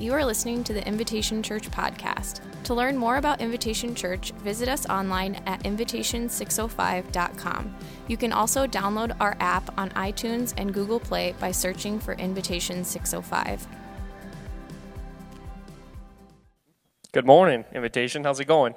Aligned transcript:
You 0.00 0.14
are 0.14 0.24
listening 0.24 0.64
to 0.64 0.72
the 0.72 0.84
Invitation 0.88 1.42
Church 1.42 1.70
podcast. 1.70 2.40
To 2.64 2.72
learn 2.72 2.96
more 2.96 3.18
about 3.18 3.42
Invitation 3.42 3.94
Church, 3.94 4.32
visit 4.38 4.66
us 4.66 4.88
online 4.88 5.34
at 5.44 5.62
invitation605.com. 5.64 7.76
You 8.08 8.16
can 8.16 8.32
also 8.32 8.66
download 8.66 9.14
our 9.20 9.36
app 9.40 9.78
on 9.78 9.90
iTunes 9.90 10.54
and 10.56 10.72
Google 10.72 11.00
Play 11.00 11.34
by 11.38 11.50
searching 11.50 12.00
for 12.00 12.14
Invitation 12.14 12.82
605. 12.82 13.66
Good 17.12 17.26
morning, 17.26 17.66
Invitation. 17.74 18.24
How's 18.24 18.40
it 18.40 18.46
going? 18.46 18.74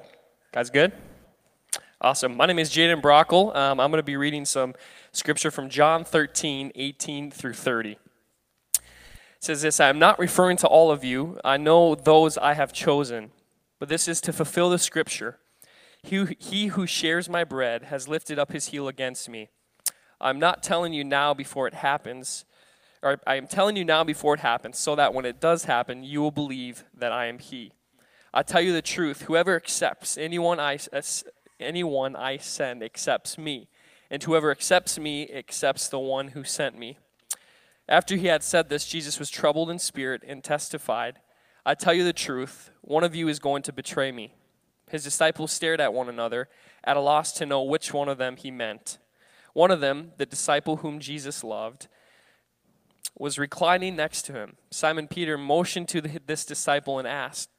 Guys, 0.52 0.70
good? 0.70 0.92
Awesome. 2.02 2.36
My 2.36 2.48
name 2.48 2.60
is 2.60 2.70
Jaden 2.70 3.02
Brockle. 3.02 3.56
Um, 3.56 3.80
I'm 3.80 3.92
going 3.92 4.00
to 4.00 4.04
be 4.04 4.18
reading 4.18 4.44
some 4.44 4.74
scripture 5.14 5.52
from 5.52 5.70
John 5.70 6.04
13, 6.04 6.74
18 6.76 7.32
through 7.32 7.54
30. 7.54 7.96
Says 9.44 9.62
this 9.62 9.82
I 9.82 9.90
am 9.90 10.00
not 10.00 10.20
referring 10.20 10.56
to 10.56 10.68
all 10.68 10.90
of 10.90 11.04
you. 11.04 11.38
I 11.44 11.58
know 11.58 11.96
those 11.96 12.38
I 12.38 12.54
have 12.54 12.72
chosen, 12.72 13.32
but 13.78 13.90
this 13.90 14.08
is 14.08 14.22
to 14.22 14.32
fulfill 14.32 14.70
the 14.70 14.80
scripture. 14.80 15.38
He, 16.02 16.38
he 16.40 16.68
who 16.68 16.88
shares 16.88 17.28
my 17.28 17.44
bread 17.44 17.84
has 17.84 18.08
lifted 18.08 18.40
up 18.40 18.54
his 18.54 18.68
heel 18.68 18.88
against 18.88 19.28
me. 19.28 19.50
I'm 20.22 20.40
not 20.40 20.64
telling 20.64 20.94
you 20.94 21.04
now 21.04 21.34
before 21.34 21.68
it 21.68 21.74
happens, 21.74 22.46
or 23.02 23.20
I 23.28 23.36
am 23.36 23.48
telling 23.48 23.76
you 23.76 23.84
now 23.84 24.06
before 24.06 24.34
it 24.34 24.40
happens, 24.40 24.80
so 24.80 24.96
that 24.96 25.14
when 25.14 25.26
it 25.26 25.42
does 25.42 25.66
happen, 25.66 26.06
you 26.06 26.22
will 26.22 26.32
believe 26.32 26.86
that 26.98 27.12
I 27.12 27.26
am 27.26 27.40
he. 27.40 27.74
I 28.34 28.44
tell 28.44 28.62
you 28.62 28.72
the 28.72 28.82
truth, 28.82 29.24
whoever 29.24 29.58
accepts 29.58 30.18
anyone 30.18 30.62
I, 30.62 30.80
anyone 31.60 32.16
I 32.16 32.38
send 32.38 32.82
accepts 32.82 33.38
me, 33.38 33.68
and 34.10 34.24
whoever 34.24 34.52
accepts 34.52 34.98
me 34.98 35.30
accepts 35.34 35.90
the 35.90 36.00
one 36.00 36.30
who 36.30 36.46
sent 36.46 36.80
me. 36.80 36.98
After 37.88 38.16
he 38.16 38.28
had 38.28 38.44
said 38.44 38.70
this, 38.70 38.86
Jesus 38.86 39.20
was 39.20 39.30
troubled 39.30 39.70
in 39.70 39.80
spirit 39.80 40.24
and 40.26 40.44
testified, 40.44 41.20
I 41.66 41.76
tell 41.76 41.94
you 41.94 42.04
the 42.04 42.14
truth, 42.14 42.72
one 42.82 43.04
of 43.04 43.16
you 43.16 43.28
is 43.28 43.40
going 43.40 43.64
to 43.64 43.74
betray 43.74 44.12
me. 44.12 44.34
His 44.90 45.04
disciples 45.04 45.52
stared 45.52 45.82
at 45.82 45.94
one 45.94 46.10
another, 46.10 46.50
at 46.84 46.98
a 46.98 47.02
loss 47.02 47.32
to 47.34 47.46
know 47.46 47.64
which 47.64 47.94
one 47.94 48.10
of 48.10 48.18
them 48.18 48.36
he 48.36 48.52
meant. 48.52 48.98
One 49.54 49.72
of 49.72 49.80
them, 49.80 50.12
the 50.18 50.26
disciple 50.26 50.78
whom 50.78 51.00
Jesus 51.00 51.44
loved, 51.44 51.88
was 53.18 53.40
reclining 53.40 53.96
next 53.96 54.24
to 54.24 54.34
him. 54.34 54.58
Simon 54.72 55.08
Peter 55.08 55.38
motioned 55.38 55.88
to 55.90 56.02
this 56.02 56.46
disciple 56.46 57.00
and 57.00 57.08
asked, 57.08 57.50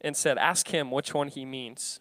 and 0.00 0.16
said, 0.16 0.38
Ask 0.38 0.68
him 0.68 0.90
which 0.90 1.12
one 1.12 1.28
he 1.28 1.44
means. 1.44 2.00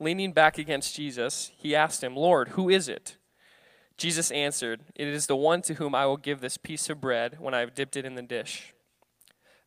Leaning 0.00 0.32
back 0.32 0.58
against 0.58 0.96
Jesus, 0.96 1.52
he 1.56 1.74
asked 1.74 2.02
him, 2.02 2.16
Lord, 2.16 2.50
who 2.50 2.68
is 2.68 2.88
it? 2.88 3.16
Jesus 4.02 4.32
answered, 4.32 4.80
It 4.96 5.06
is 5.06 5.28
the 5.28 5.36
one 5.36 5.62
to 5.62 5.74
whom 5.74 5.94
I 5.94 6.06
will 6.06 6.16
give 6.16 6.40
this 6.40 6.56
piece 6.56 6.90
of 6.90 7.00
bread 7.00 7.36
when 7.38 7.54
I 7.54 7.60
have 7.60 7.72
dipped 7.72 7.96
it 7.96 8.04
in 8.04 8.16
the 8.16 8.22
dish. 8.22 8.74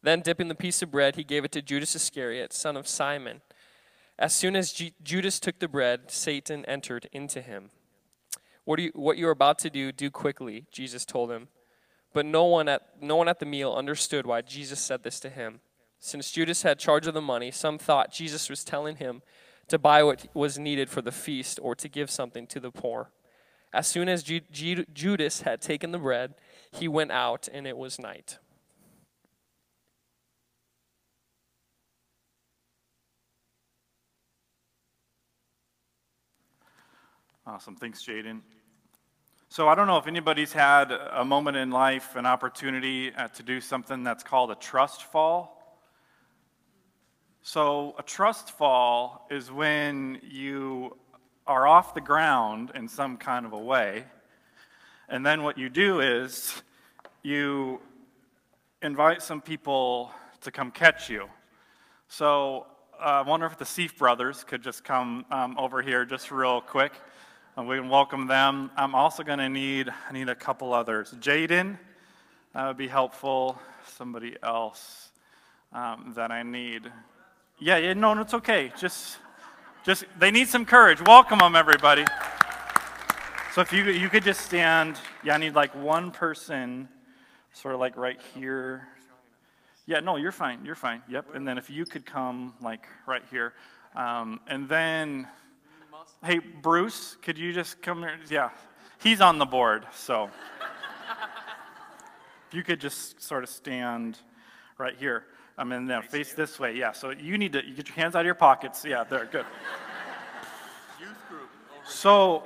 Then, 0.03 0.19
dipping 0.19 0.50
the 0.50 0.55
piece 0.55 0.81
of 0.81 0.91
bread, 0.91 1.16
he 1.16 1.23
gave 1.23 1.45
it 1.45 1.53
to 1.53 1.61
Judas 1.61 1.95
Iscariot, 1.95 2.52
son 2.52 2.75
of 2.75 2.86
Simon. 2.86 3.39
As 4.19 4.36
soon 4.36 4.58
as 4.58 4.73
G- 4.73 4.94
Judas 5.02 5.39
took 5.39 5.59
the 5.59 5.69
bread, 5.69 6.11
Satan 6.11 6.66
entered 6.66 7.08
into 7.13 7.41
him. 7.41 7.69
What, 8.66 8.78
you, 8.78 8.91
what 8.94 9.17
you 9.17 9.30
are 9.30 9.31
about 9.31 9.58
to 9.59 9.69
do, 9.69 9.94
do 9.94 10.11
quickly, 10.11 10.66
Jesus 10.69 11.06
told 11.06 11.31
him. 11.31 11.47
But 12.13 12.25
no 12.25 12.44
one, 12.44 12.67
at, 12.67 13.02
no 13.02 13.16
one 13.16 13.30
at 13.30 13.39
the 13.39 13.45
meal 13.45 13.72
understood 13.72 14.25
why 14.25 14.41
Jesus 14.41 14.81
said 14.81 15.03
this 15.03 15.22
to 15.22 15.30
him. 15.30 15.61
Since 15.97 16.31
Judas 16.31 16.63
had 16.63 16.78
charge 16.78 17.08
of 17.08 17.13
the 17.13 17.22
money, 17.22 17.52
some 17.52 17.78
thought 17.78 18.11
Jesus 18.11 18.50
was 18.50 18.66
telling 18.66 18.97
him 18.97 19.22
to 19.69 19.80
buy 19.80 20.03
what 20.03 20.28
was 20.33 20.59
needed 20.59 20.89
for 20.89 21.02
the 21.02 21.13
feast 21.13 21.58
or 21.63 21.73
to 21.75 21.88
give 21.88 22.11
something 22.11 22.47
to 22.47 22.59
the 22.59 22.69
poor. 22.69 23.11
As 23.76 23.88
soon 23.88 24.08
as 24.08 24.23
Ju- 24.23 24.40
Ju- 24.54 24.86
Judas 24.94 25.42
had 25.42 25.59
taken 25.59 25.92
the 25.92 25.98
bread, 25.98 26.36
he 26.72 26.88
went 26.88 27.12
out, 27.12 27.50
and 27.52 27.68
it 27.68 27.76
was 27.76 28.00
night. 28.00 28.38
Awesome. 37.46 37.75
Thanks, 37.75 38.02
Jaden. 38.02 38.40
So, 39.50 39.68
I 39.68 39.75
don't 39.75 39.88
know 39.88 39.97
if 39.97 40.08
anybody's 40.08 40.53
had 40.53 40.94
a 40.94 41.25
moment 41.25 41.58
in 41.58 41.69
life, 41.69 42.16
an 42.16 42.25
opportunity 42.25 43.14
uh, 43.14 43.28
to 43.28 43.44
do 43.44 43.59
something 43.59 44.06
that's 44.06 44.24
called 44.24 44.52
a 44.52 44.56
trust 44.56 45.03
fall. 45.03 45.81
So, 47.41 47.94
a 48.00 48.03
trust 48.03 48.52
fall 48.52 49.28
is 49.30 49.52
when 49.52 50.22
you 50.24 50.96
are 51.47 51.67
off 51.67 51.94
the 51.94 52.01
ground 52.01 52.72
in 52.75 52.88
some 52.88 53.17
kind 53.17 53.45
of 53.45 53.53
a 53.53 53.57
way, 53.59 54.06
and 55.09 55.25
then 55.25 55.44
what 55.44 55.57
you 55.57 55.69
do 55.69 56.00
is 56.00 56.63
you 57.22 57.79
invite 58.81 59.22
some 59.22 59.41
people 59.41 60.11
to 60.41 60.51
come 60.51 60.72
catch 60.72 61.09
you. 61.09 61.28
So, 62.07 62.67
uh, 63.00 63.05
I 63.05 63.22
wonder 63.22 63.45
if 63.45 63.57
the 63.57 63.66
Seif 63.66 63.97
brothers 63.97 64.44
could 64.44 64.63
just 64.63 64.84
come 64.84 65.25
um, 65.31 65.57
over 65.57 65.81
here 65.81 66.05
just 66.05 66.31
real 66.31 66.61
quick. 66.61 66.94
And 67.57 67.67
we 67.67 67.78
can 67.78 67.89
welcome 67.89 68.28
them. 68.28 68.69
I'm 68.75 68.95
also 68.95 69.23
going 69.23 69.39
to 69.39 69.50
need 69.50 69.89
I 69.89 70.13
need 70.13 70.29
a 70.29 70.35
couple 70.35 70.73
others. 70.73 71.13
Jaden, 71.19 71.78
that 72.53 72.67
would 72.67 72.78
be 72.78 72.88
helpful. 72.88 73.59
Somebody 73.85 74.35
else 74.44 75.11
um, 75.72 76.13
that 76.16 76.31
I 76.31 76.44
need. 76.44 76.91
Yeah, 77.59 77.78
yeah, 77.78 77.94
no, 77.94 78.13
no, 78.13 78.22
it's 78.22 78.34
okay. 78.34 78.72
Just, 78.78 79.17
just, 79.85 80.06
they 80.18 80.31
need 80.31 80.47
some 80.47 80.66
courage. 80.66 81.00
Welcome 81.06 81.38
them, 81.38 81.56
everybody. 81.56 82.06
So 83.53 83.62
if 83.62 83.72
you, 83.72 83.84
you 83.84 84.09
could 84.09 84.23
just 84.23 84.41
stand, 84.41 84.97
yeah, 85.23 85.35
I 85.35 85.38
need 85.38 85.53
like 85.53 85.75
one 85.75 86.09
person, 86.09 86.90
sort 87.53 87.75
of 87.75 87.79
like 87.79 87.96
right 87.96 88.19
here. 88.34 88.88
Yeah, 89.85 90.00
no, 90.00 90.16
you're 90.16 90.31
fine, 90.31 90.66
you're 90.66 90.73
fine. 90.73 91.03
Yep, 91.07 91.35
and 91.35 91.47
then 91.47 91.59
if 91.59 91.69
you 91.69 91.85
could 91.85 92.03
come 92.03 92.56
like 92.63 92.88
right 93.06 93.22
here. 93.29 93.53
Um, 93.96 94.40
and 94.47 94.68
then, 94.68 95.28
hey, 96.23 96.40
Bruce, 96.40 97.16
could 97.22 97.38
you 97.38 97.53
just 97.53 97.84
come 97.84 98.00
here? 98.00 98.17
Yeah, 98.28 98.50
he's 99.03 99.22
on 99.22 99.38
the 99.38 99.46
board, 99.46 99.85
so. 99.94 100.25
if 102.50 102.56
you 102.56 102.63
could 102.63 102.81
just 102.81 103.22
sort 103.22 103.44
of 103.44 103.50
stand 103.50 104.17
right 104.79 104.96
here. 104.97 105.25
I 105.57 105.63
mean, 105.63 105.85
now 105.85 106.01
face 106.01 106.33
this 106.33 106.59
way. 106.59 106.75
Yeah. 106.75 106.91
So 106.91 107.11
you 107.11 107.38
need 107.38 107.53
to 107.53 107.66
you 107.66 107.73
get 107.73 107.88
your 107.88 107.95
hands 107.95 108.16
out 108.16 108.19
of 108.19 108.25
your 108.25 108.35
pockets. 108.35 108.83
Yeah, 108.85 109.03
there. 109.03 109.25
Good. 109.25 109.45
Youth 110.99 111.09
group. 111.29 111.49
So 111.85 112.43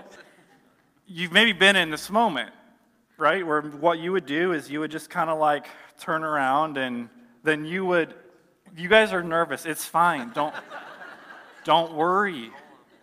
you've 1.08 1.32
maybe 1.32 1.54
been 1.54 1.76
in 1.76 1.90
this 1.90 2.10
moment, 2.10 2.52
right? 3.18 3.46
Where 3.46 3.62
what 3.62 4.00
you 4.00 4.12
would 4.12 4.26
do 4.26 4.54
is 4.54 4.70
you 4.70 4.80
would 4.80 4.92
just 4.92 5.10
kind 5.10 5.30
of 5.30 5.40
like 5.40 5.68
turn 6.00 6.24
around 6.24 6.78
and 6.78 7.10
then 7.44 7.66
you 7.66 7.86
would. 7.86 8.14
You 8.78 8.88
guys 8.88 9.12
are 9.12 9.24
nervous. 9.24 9.66
It's 9.66 9.86
fine. 9.86 10.32
Don't 10.34 10.54
don't 11.64 11.94
worry. 11.94 12.52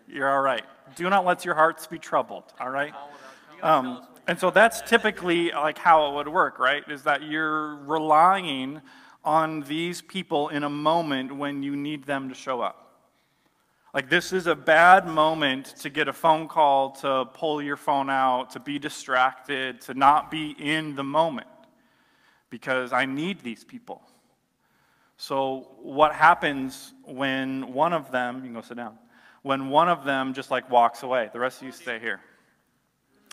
You're 0.07 0.29
all 0.29 0.41
right. 0.41 0.63
Do 0.95 1.09
not 1.09 1.25
let 1.25 1.43
your 1.43 1.55
hearts 1.55 1.85
be 1.85 1.99
troubled. 1.99 2.45
All 2.61 2.69
right. 2.69 2.93
Um, 3.61 4.07
and 4.27 4.39
so 4.39 4.51
that's 4.51 4.81
typically 4.81 5.51
like 5.51 5.77
how 5.77 6.09
it 6.09 6.15
would 6.15 6.27
work, 6.27 6.59
right? 6.59 6.83
Is 6.89 7.03
that 7.03 7.23
you're 7.23 7.75
relying 7.75 8.81
on 9.23 9.61
these 9.61 10.01
people 10.01 10.49
in 10.49 10.63
a 10.63 10.69
moment 10.69 11.35
when 11.35 11.63
you 11.63 11.75
need 11.75 12.05
them 12.05 12.29
to 12.29 12.35
show 12.35 12.61
up. 12.61 12.87
Like, 13.93 14.09
this 14.09 14.31
is 14.31 14.47
a 14.47 14.55
bad 14.55 15.07
moment 15.07 15.65
to 15.79 15.89
get 15.89 16.07
a 16.07 16.13
phone 16.13 16.47
call, 16.47 16.91
to 16.97 17.25
pull 17.33 17.61
your 17.61 17.77
phone 17.77 18.09
out, 18.09 18.51
to 18.51 18.59
be 18.59 18.77
distracted, 18.77 19.81
to 19.81 19.93
not 19.93 20.29
be 20.29 20.55
in 20.59 20.95
the 20.95 21.03
moment 21.03 21.47
because 22.49 22.93
I 22.93 23.05
need 23.05 23.41
these 23.41 23.63
people. 23.63 24.01
So, 25.17 25.71
what 25.81 26.13
happens 26.13 26.93
when 27.05 27.73
one 27.73 27.91
of 27.91 28.11
them, 28.11 28.35
you 28.37 28.41
can 28.43 28.53
go 28.53 28.61
sit 28.61 28.77
down, 28.77 28.97
when 29.41 29.69
one 29.69 29.89
of 29.89 30.03
them 30.03 30.33
just 30.33 30.51
like 30.51 30.69
walks 30.69 31.03
away? 31.03 31.29
The 31.33 31.39
rest 31.39 31.61
of 31.61 31.65
you 31.65 31.71
stay 31.71 31.97
here. 31.99 32.21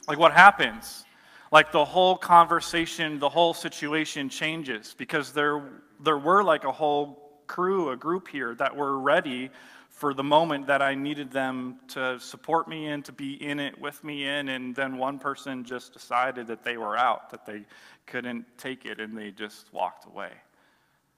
Like, 0.09 0.19
what 0.19 0.33
happens? 0.33 1.05
Like 1.55 1.71
the 1.71 1.85
whole 1.85 2.17
conversation, 2.17 3.21
the 3.21 3.29
whole 3.29 3.55
situation 3.55 4.29
changes 4.29 4.93
because 4.99 5.33
there, 5.33 5.63
there 6.03 6.19
were 6.19 6.43
like 6.43 6.65
a 6.65 6.73
whole 6.73 7.31
crew, 7.47 7.91
a 7.91 7.97
group 7.97 8.27
here 8.27 8.57
that 8.57 8.75
were 8.75 8.99
ready 8.99 9.49
for 9.89 10.13
the 10.15 10.25
moment 10.25 10.67
that 10.67 10.83
I 10.83 10.97
needed 10.97 11.31
them 11.31 11.77
to 11.91 12.19
support 12.19 12.67
me 12.67 12.89
in, 12.89 13.05
to 13.05 13.13
be 13.13 13.35
in 13.35 13.61
it 13.61 13.81
with 13.81 14.03
me 14.03 14.27
in, 14.27 14.49
and 14.49 14.75
then 14.75 14.99
one 14.99 15.21
person 15.21 15.63
just 15.63 15.93
decided 15.93 16.49
that 16.49 16.65
they 16.65 16.77
were 16.77 16.97
out, 16.99 17.31
that 17.31 17.47
they 17.47 17.63
couldn't 18.05 18.45
take 18.59 18.85
it, 18.85 18.99
and 18.99 19.17
they 19.17 19.31
just 19.31 19.73
walked 19.73 20.07
away. 20.07 20.31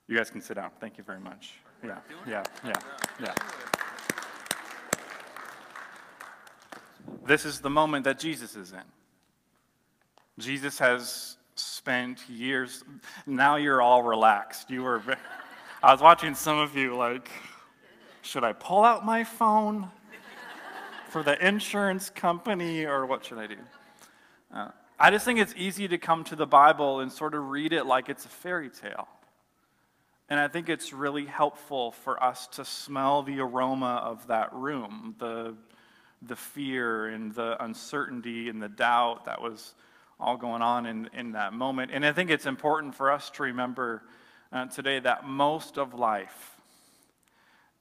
You 0.06 0.18
guys 0.18 0.28
can 0.28 0.42
sit 0.42 0.56
down. 0.56 0.70
Thank 0.80 0.98
you 0.98 1.04
very 1.04 1.18
much. 1.18 1.54
Yeah, 1.82 1.96
yeah, 2.28 2.44
yeah, 2.62 2.78
yeah. 3.22 3.34
This 7.24 7.46
is 7.46 7.60
the 7.60 7.70
moment 7.70 8.04
that 8.04 8.18
Jesus 8.18 8.54
is 8.54 8.72
in. 8.72 8.95
Jesus 10.38 10.78
has 10.78 11.36
spent 11.54 12.28
years, 12.28 12.84
now 13.26 13.56
you're 13.56 13.80
all 13.80 14.02
relaxed. 14.02 14.70
You 14.70 14.82
were, 14.82 15.02
I 15.82 15.92
was 15.92 16.02
watching 16.02 16.34
some 16.34 16.58
of 16.58 16.76
you 16.76 16.94
like, 16.94 17.30
should 18.20 18.44
I 18.44 18.52
pull 18.52 18.84
out 18.84 19.04
my 19.04 19.24
phone 19.24 19.90
for 21.08 21.22
the 21.22 21.46
insurance 21.46 22.10
company 22.10 22.84
or 22.84 23.06
what 23.06 23.24
should 23.24 23.38
I 23.38 23.46
do? 23.46 23.56
Uh, 24.52 24.68
I 24.98 25.10
just 25.10 25.24
think 25.24 25.38
it's 25.38 25.54
easy 25.56 25.88
to 25.88 25.96
come 25.96 26.24
to 26.24 26.36
the 26.36 26.46
Bible 26.46 27.00
and 27.00 27.10
sort 27.10 27.34
of 27.34 27.48
read 27.48 27.72
it 27.72 27.86
like 27.86 28.08
it's 28.08 28.24
a 28.26 28.28
fairy 28.28 28.68
tale. 28.68 29.08
And 30.28 30.40
I 30.40 30.48
think 30.48 30.68
it's 30.68 30.92
really 30.92 31.24
helpful 31.24 31.92
for 31.92 32.22
us 32.22 32.46
to 32.48 32.64
smell 32.64 33.22
the 33.22 33.40
aroma 33.40 34.02
of 34.04 34.26
that 34.26 34.52
room, 34.52 35.14
the, 35.18 35.54
the 36.20 36.36
fear 36.36 37.06
and 37.06 37.32
the 37.34 37.62
uncertainty 37.62 38.48
and 38.48 38.60
the 38.60 38.68
doubt 38.68 39.26
that 39.26 39.40
was 39.40 39.74
all 40.18 40.36
going 40.36 40.62
on 40.62 40.86
in, 40.86 41.10
in 41.12 41.32
that 41.32 41.52
moment. 41.52 41.90
And 41.92 42.04
I 42.04 42.12
think 42.12 42.30
it's 42.30 42.46
important 42.46 42.94
for 42.94 43.10
us 43.10 43.30
to 43.30 43.42
remember 43.42 44.02
uh, 44.52 44.66
today 44.66 44.98
that 45.00 45.26
most 45.26 45.78
of 45.78 45.94
life 45.94 46.56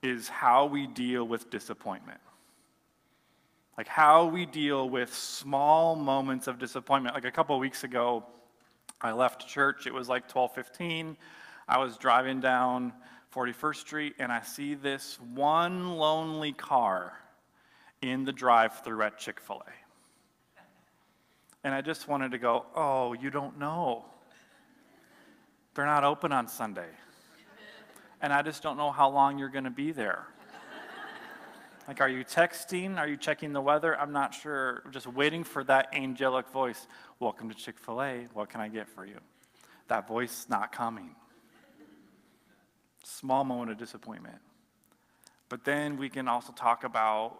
is 0.04 0.28
how 0.28 0.66
we 0.66 0.88
deal 0.88 1.24
with 1.24 1.50
disappointment. 1.50 2.20
Like 3.78 3.88
how 3.88 4.26
we 4.26 4.46
deal 4.46 4.90
with 4.90 5.14
small 5.14 5.96
moments 5.96 6.48
of 6.48 6.60
disappointment. 6.60 7.16
Like 7.16 7.26
a 7.26 7.32
couple 7.32 7.58
weeks 7.60 7.84
ago, 7.84 8.24
I 9.02 9.12
left 9.12 9.48
church. 9.48 9.88
It 9.88 9.94
was 9.94 10.08
like 10.08 10.30
12:15. 10.30 11.18
I 11.68 11.78
was 11.78 11.98
driving 11.98 12.40
down 12.40 12.94
41st 13.34 13.76
Street 13.76 14.16
and 14.20 14.32
I 14.32 14.42
see 14.42 14.76
this 14.76 15.20
one 15.34 15.98
lonely 15.98 16.54
car 16.54 17.14
in 18.02 18.24
the 18.24 18.32
drive-through 18.32 19.02
at 19.02 19.18
Chick-fil-A. 19.18 19.85
And 21.66 21.74
I 21.74 21.82
just 21.82 22.08
wanted 22.08 22.30
to 22.30 22.38
go, 22.38 22.68
"Oh, 22.76 23.14
you 23.14 23.32
don't 23.32 23.58
know. 23.58 24.06
They're 25.74 25.88
not 25.88 26.04
open 26.04 26.32
on 26.32 26.48
Sunday." 26.48 26.90
And 28.22 28.32
I 28.32 28.44
just 28.44 28.62
don't 28.62 28.78
know 28.78 28.92
how 28.92 29.10
long 29.10 29.40
you're 29.40 29.50
going 29.50 29.64
to 29.64 29.72
be 29.72 29.92
there. 29.92 30.28
Like, 31.88 32.02
are 32.02 32.10
you 32.10 32.24
texting? 32.24 33.00
Are 33.00 33.08
you 33.08 33.18
checking 33.18 33.52
the 33.52 33.62
weather? 33.62 34.00
I'm 34.00 34.12
not 34.12 34.36
sure. 34.36 34.84
I'm 34.86 34.92
just 34.92 35.08
waiting 35.08 35.44
for 35.44 35.64
that 35.64 35.90
angelic 35.92 36.48
voice. 36.50 36.88
Welcome 37.20 37.50
to 37.50 37.56
Chick 37.56 37.80
fil 37.80 38.00
A. 38.00 38.28
What 38.34 38.50
can 38.50 38.62
I 38.62 38.68
get 38.68 38.88
for 38.88 39.04
you? 39.04 39.20
That 39.88 40.08
voice 40.08 40.46
not 40.48 40.72
coming. 40.72 41.16
Small 43.04 43.44
moment 43.44 43.72
of 43.72 43.80
disappointment. 43.80 44.38
But 45.50 45.66
then 45.66 45.98
we 45.98 46.10
can 46.10 46.28
also 46.28 46.54
talk 46.54 46.84
about 46.84 47.40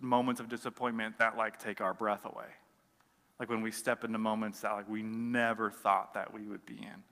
moments 0.00 0.40
of 0.40 0.48
disappointment 0.48 1.18
that 1.18 1.36
like 1.36 1.58
take 1.58 1.82
our 1.82 1.92
breath 1.92 2.24
away. 2.24 2.48
Like 3.38 3.48
when 3.48 3.62
we 3.62 3.70
step 3.70 4.04
into 4.04 4.18
moments 4.18 4.60
that 4.60 4.72
like 4.72 4.88
we 4.88 5.02
never 5.02 5.70
thought 5.70 6.14
that 6.14 6.32
we 6.32 6.46
would 6.46 6.64
be 6.66 6.78
in. 6.78 7.02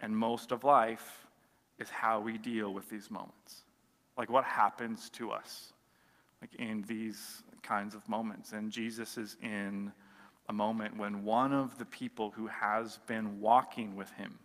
And 0.00 0.16
most 0.16 0.52
of 0.52 0.64
life 0.64 1.26
is 1.78 1.88
how 1.88 2.20
we 2.20 2.36
deal 2.38 2.72
with 2.72 2.90
these 2.90 3.10
moments. 3.10 3.62
Like 4.18 4.30
what 4.30 4.44
happens 4.44 5.10
to 5.10 5.30
us 5.30 5.72
like 6.40 6.54
in 6.56 6.82
these 6.82 7.42
kinds 7.62 7.94
of 7.94 8.08
moments. 8.08 8.52
And 8.52 8.70
Jesus 8.70 9.16
is 9.16 9.36
in 9.42 9.92
a 10.48 10.52
moment 10.52 10.96
when 10.96 11.24
one 11.24 11.52
of 11.52 11.78
the 11.78 11.84
people 11.84 12.30
who 12.30 12.46
has 12.46 12.98
been 13.06 13.40
walking 13.40 13.96
with 13.96 14.10
him, 14.12 14.38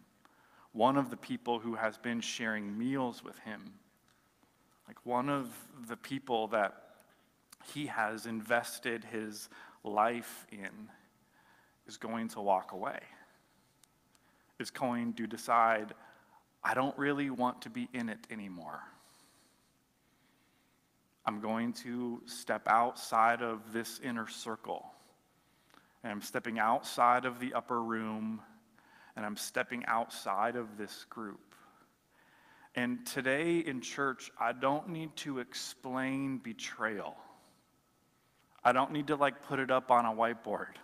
one 0.74 0.98
of 0.98 1.10
the 1.10 1.18
people 1.18 1.60
who 1.60 1.75
has 1.75 1.98
been 1.98 2.22
sharing 2.22 2.77
meals 2.77 3.24
with 3.24 3.38
him, 3.39 3.74
like 4.88 4.98
one 5.06 5.30
of 5.30 5.50
the 5.88 5.98
people 5.98 6.48
that 6.48 6.74
he 7.74 7.86
has 7.86 8.25
invested 8.25 9.04
his 9.04 9.50
life 9.83 10.45
in, 10.51 10.89
is 11.88 11.98
going 11.98 12.28
to 12.30 12.42
walk 12.42 12.72
away, 12.72 13.00
is 14.60 14.72
going 14.72 15.13
to 15.13 15.28
decide, 15.28 15.94
I 16.63 16.74
don't 16.74 16.98
really 16.98 17.30
want 17.30 17.62
to 17.63 17.69
be 17.69 17.89
in 17.94 18.10
it 18.10 18.28
anymore. 18.30 18.81
I'm 21.25 21.39
going 21.39 21.74
to 21.74 22.22
step 22.25 22.68
outside 22.68 23.42
of 23.42 23.74
this 23.74 24.00
inner 24.04 24.28
circle. 24.28 24.86
And 26.04 26.12
I'm 26.12 26.22
stepping 26.22 26.57
outside 26.57 27.25
of 27.25 27.39
the 27.39 27.54
upper 27.54 27.81
room. 27.81 28.42
And 29.16 29.25
I'm 29.25 29.38
stepping 29.38 29.86
outside 29.86 30.56
of 30.56 30.77
this 30.77 31.06
group. 31.10 31.39
And 32.75 33.06
today 33.06 33.60
in 33.60 33.81
church, 33.81 34.31
I 34.39 34.54
don't 34.54 34.89
need 34.89 35.16
to 35.18 35.39
explain 35.39 36.38
betrayal. 36.38 37.16
I 38.63 38.72
don't 38.72 38.92
need 38.92 39.08
to 39.08 39.16
like 39.16 39.44
put 39.44 39.60
it 39.60 39.72
up 39.72 39.92
on 39.92 40.06
a 40.06 40.12
whiteboard 40.12 40.75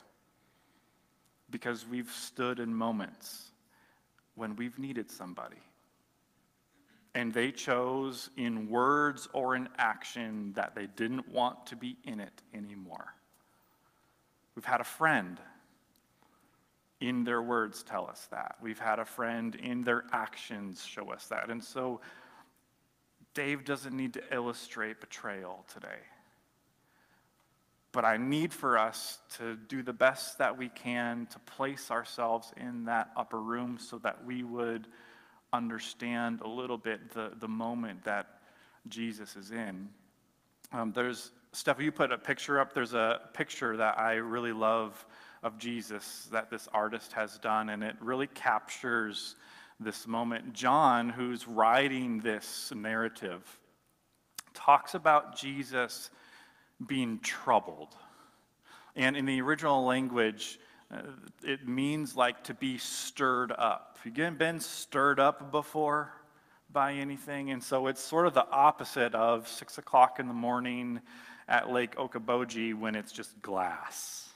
because 1.49 1.87
we've 1.87 2.11
stood 2.11 2.59
in 2.59 2.73
moments 2.73 3.51
when 4.35 4.55
we've 4.55 4.77
needed 4.77 5.09
somebody 5.09 5.57
and 7.17 7.33
they 7.33 7.51
chose 7.51 8.29
in 8.37 8.69
words 8.69 9.27
or 9.33 9.55
in 9.55 9.67
action 9.79 10.53
that 10.53 10.75
they 10.75 10.85
didn't 10.85 11.27
want 11.29 11.65
to 11.65 11.75
be 11.75 11.97
in 12.03 12.19
it 12.19 12.43
anymore. 12.53 13.07
We've 14.55 14.65
had 14.65 14.81
a 14.81 14.85
friend 14.85 15.39
in 16.99 17.23
their 17.23 17.41
words 17.41 17.81
tell 17.81 18.07
us 18.07 18.27
that. 18.29 18.57
We've 18.61 18.77
had 18.77 18.99
a 18.99 19.05
friend 19.05 19.55
in 19.55 19.83
their 19.83 20.03
actions 20.11 20.85
show 20.85 21.11
us 21.11 21.25
that. 21.27 21.49
And 21.49 21.63
so 21.63 22.01
Dave 23.33 23.65
doesn't 23.65 23.95
need 23.95 24.13
to 24.13 24.21
illustrate 24.31 24.99
betrayal 24.99 25.65
today. 25.73 25.99
But 27.91 28.05
I 28.05 28.17
need 28.17 28.53
for 28.53 28.77
us 28.77 29.19
to 29.37 29.55
do 29.55 29.81
the 29.81 29.93
best 29.93 30.37
that 30.37 30.57
we 30.57 30.69
can 30.69 31.27
to 31.27 31.39
place 31.39 31.89
ourselves 31.89 32.51
in 32.57 32.85
that 32.85 33.11
upper 33.15 33.39
room 33.39 33.77
so 33.79 33.97
that 33.99 34.25
we 34.25 34.43
would 34.43 34.87
understand 35.53 36.41
a 36.41 36.47
little 36.47 36.77
bit 36.77 37.11
the, 37.13 37.31
the 37.39 37.47
moment 37.47 38.03
that 38.03 38.27
Jesus 38.87 39.35
is 39.35 39.51
in. 39.51 39.89
Um, 40.71 40.91
there's, 40.93 41.31
Steph, 41.53 41.79
you 41.79 41.91
put 41.91 42.11
a 42.11 42.17
picture 42.17 42.59
up. 42.59 42.73
There's 42.73 42.93
a 42.93 43.21
picture 43.33 43.77
that 43.77 43.97
I 43.97 44.15
really 44.15 44.51
love 44.51 45.05
of 45.43 45.57
Jesus 45.57 46.27
that 46.31 46.49
this 46.49 46.67
artist 46.73 47.13
has 47.13 47.37
done, 47.37 47.69
and 47.69 47.83
it 47.83 47.95
really 48.01 48.27
captures 48.27 49.35
this 49.79 50.07
moment. 50.07 50.53
John, 50.53 51.09
who's 51.09 51.47
writing 51.47 52.19
this 52.19 52.71
narrative, 52.75 53.43
talks 54.53 54.93
about 54.93 55.37
Jesus 55.37 56.09
being 56.85 57.19
troubled. 57.19 57.95
And 58.95 59.15
in 59.15 59.25
the 59.25 59.41
original 59.41 59.85
language, 59.85 60.59
uh, 60.91 61.01
it 61.43 61.67
means 61.67 62.15
like 62.15 62.43
to 62.45 62.53
be 62.53 62.77
stirred 62.77 63.51
up. 63.51 63.97
You 64.03 64.23
have 64.23 64.37
been 64.37 64.59
stirred 64.59 65.19
up 65.19 65.51
before 65.51 66.13
by 66.71 66.93
anything? 66.93 67.51
And 67.51 67.61
so 67.61 67.87
it's 67.87 68.01
sort 68.01 68.27
of 68.27 68.33
the 68.33 68.47
opposite 68.49 69.13
of 69.15 69.47
six 69.47 69.77
o'clock 69.77 70.19
in 70.19 70.27
the 70.27 70.33
morning 70.33 71.01
at 71.47 71.69
Lake 71.69 71.95
Okoboji 71.95 72.73
when 72.73 72.95
it's 72.95 73.11
just 73.11 73.41
glass. 73.41 74.26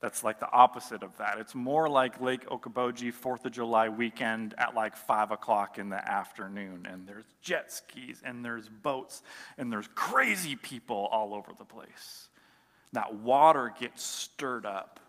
That's 0.00 0.22
like 0.22 0.38
the 0.38 0.50
opposite 0.52 1.02
of 1.02 1.16
that. 1.18 1.38
It's 1.38 1.56
more 1.56 1.88
like 1.88 2.20
Lake 2.20 2.48
Okoboji, 2.48 3.12
4th 3.12 3.44
of 3.46 3.52
July 3.52 3.88
weekend 3.88 4.54
at 4.56 4.74
like 4.74 4.96
5 4.96 5.32
o'clock 5.32 5.78
in 5.78 5.88
the 5.88 5.96
afternoon. 5.96 6.86
And 6.88 7.06
there's 7.06 7.24
jet 7.42 7.72
skis, 7.72 8.22
and 8.24 8.44
there's 8.44 8.68
boats, 8.68 9.22
and 9.56 9.72
there's 9.72 9.88
crazy 9.96 10.54
people 10.54 11.08
all 11.10 11.34
over 11.34 11.50
the 11.58 11.64
place. 11.64 12.28
That 12.92 13.14
water 13.14 13.74
gets 13.78 14.04
stirred 14.04 14.66
up. 14.66 15.00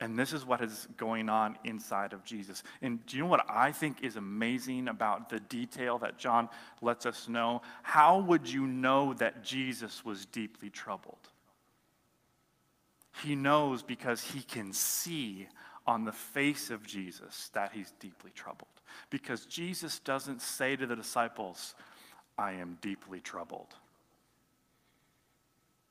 And 0.00 0.18
this 0.18 0.32
is 0.32 0.44
what 0.44 0.62
is 0.62 0.88
going 0.96 1.28
on 1.28 1.56
inside 1.62 2.12
of 2.12 2.24
Jesus. 2.24 2.64
And 2.80 3.04
do 3.06 3.16
you 3.16 3.22
know 3.22 3.28
what 3.28 3.46
I 3.48 3.70
think 3.70 4.02
is 4.02 4.16
amazing 4.16 4.88
about 4.88 5.28
the 5.28 5.38
detail 5.38 5.98
that 5.98 6.18
John 6.18 6.48
lets 6.80 7.06
us 7.06 7.28
know? 7.28 7.62
How 7.84 8.18
would 8.18 8.50
you 8.50 8.66
know 8.66 9.14
that 9.14 9.44
Jesus 9.44 10.04
was 10.04 10.26
deeply 10.26 10.70
troubled? 10.70 11.28
He 13.22 13.34
knows 13.34 13.82
because 13.82 14.22
he 14.22 14.40
can 14.40 14.72
see 14.72 15.48
on 15.86 16.04
the 16.04 16.12
face 16.12 16.70
of 16.70 16.86
Jesus 16.86 17.50
that 17.52 17.72
he's 17.72 17.92
deeply 18.00 18.30
troubled. 18.34 18.68
Because 19.10 19.46
Jesus 19.46 19.98
doesn't 19.98 20.40
say 20.40 20.76
to 20.76 20.86
the 20.86 20.96
disciples, 20.96 21.74
I 22.38 22.52
am 22.52 22.78
deeply 22.80 23.20
troubled. 23.20 23.74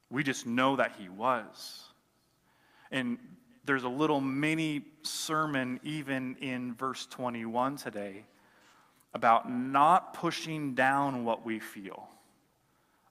We 0.09 0.23
just 0.23 0.45
know 0.45 0.75
that 0.75 0.93
he 0.99 1.09
was. 1.09 1.85
And 2.91 3.17
there's 3.65 3.83
a 3.83 3.89
little 3.89 4.19
mini 4.19 4.83
sermon, 5.03 5.79
even 5.83 6.35
in 6.37 6.73
verse 6.73 7.05
21 7.05 7.77
today, 7.77 8.25
about 9.13 9.51
not 9.51 10.13
pushing 10.13 10.73
down 10.73 11.23
what 11.23 11.45
we 11.45 11.59
feel, 11.59 12.09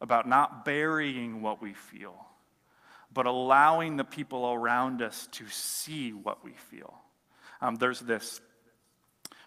about 0.00 0.28
not 0.28 0.64
burying 0.64 1.40
what 1.40 1.62
we 1.62 1.72
feel, 1.72 2.26
but 3.12 3.26
allowing 3.26 3.96
the 3.96 4.04
people 4.04 4.52
around 4.52 5.02
us 5.02 5.28
to 5.32 5.46
see 5.48 6.12
what 6.12 6.44
we 6.44 6.52
feel. 6.52 6.94
Um, 7.60 7.76
there's 7.76 8.00
this 8.00 8.40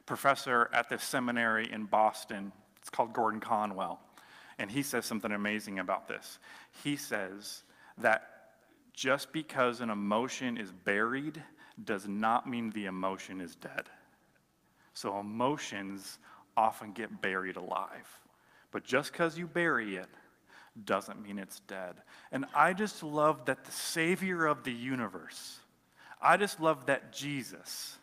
professor 0.06 0.70
at 0.74 0.90
this 0.90 1.04
seminary 1.04 1.72
in 1.72 1.86
Boston, 1.86 2.52
it's 2.80 2.90
called 2.90 3.14
Gordon 3.14 3.40
Conwell, 3.40 4.00
and 4.60 4.70
he 4.70 4.84
says 4.84 5.06
something 5.06 5.32
amazing 5.32 5.80
about 5.80 6.08
this. 6.08 6.40
He 6.84 6.98
says 6.98 7.64
that 8.00 8.30
just 8.94 9.32
because 9.32 9.82
an 9.82 9.90
emotion 9.90 10.58
is 10.58 10.72
buried 10.72 11.42
does 11.84 12.08
not 12.08 12.48
mean 12.48 12.70
the 12.72 12.86
emotion 12.86 13.42
is 13.42 13.56
dead. 13.56 13.90
So 14.94 15.20
emotions 15.20 16.20
often 16.56 16.92
get 16.92 17.22
buried 17.22 17.56
alive. 17.56 18.20
But 18.72 18.84
just 18.84 19.12
because 19.12 19.38
you 19.38 19.48
bury 19.48 19.96
it 19.96 20.10
doesn't 20.86 21.22
mean 21.22 21.38
it's 21.40 21.60
dead. 21.62 21.96
And 22.32 22.46
I 22.56 22.74
just 22.74 23.04
love 23.04 23.46
that 23.46 23.66
the 23.66 23.72
Savior 23.72 24.46
of 24.46 24.64
the 24.64 24.72
universe, 24.72 25.60
I 26.22 26.38
just 26.38 26.60
love 26.60 26.88
that 26.88 27.14
Jesus 27.14 27.98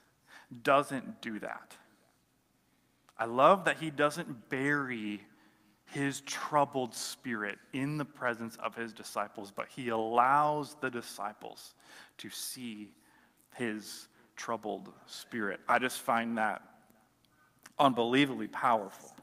doesn't 0.63 1.21
do 1.21 1.39
that. 1.41 1.77
I 3.19 3.25
love 3.27 3.65
that 3.65 3.79
he 3.79 3.91
doesn't 3.91 4.49
bury 4.49 5.21
his 5.87 6.21
troubled 6.23 6.95
spirit 6.95 7.59
in 7.73 7.99
the 7.99 8.05
presence 8.05 8.57
of 8.57 8.75
his 8.75 8.93
disciples, 8.93 9.53
but 9.55 9.67
he 9.69 9.89
allows 9.89 10.77
the 10.81 10.91
disciples 10.91 11.75
to 12.19 12.31
see 12.31 12.91
his 13.57 14.09
troubled 14.37 14.91
spirit. 15.07 15.61
I 15.69 15.79
just 15.79 15.99
find 15.99 16.39
that 16.39 16.63
unbelievably 17.79 18.49
powerful. 18.49 19.15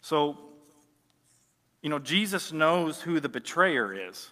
So, 0.00 0.38
you 1.82 1.90
know, 1.90 1.98
Jesus 1.98 2.52
knows 2.52 3.00
who 3.00 3.20
the 3.20 3.28
betrayer 3.28 4.08
is, 4.08 4.28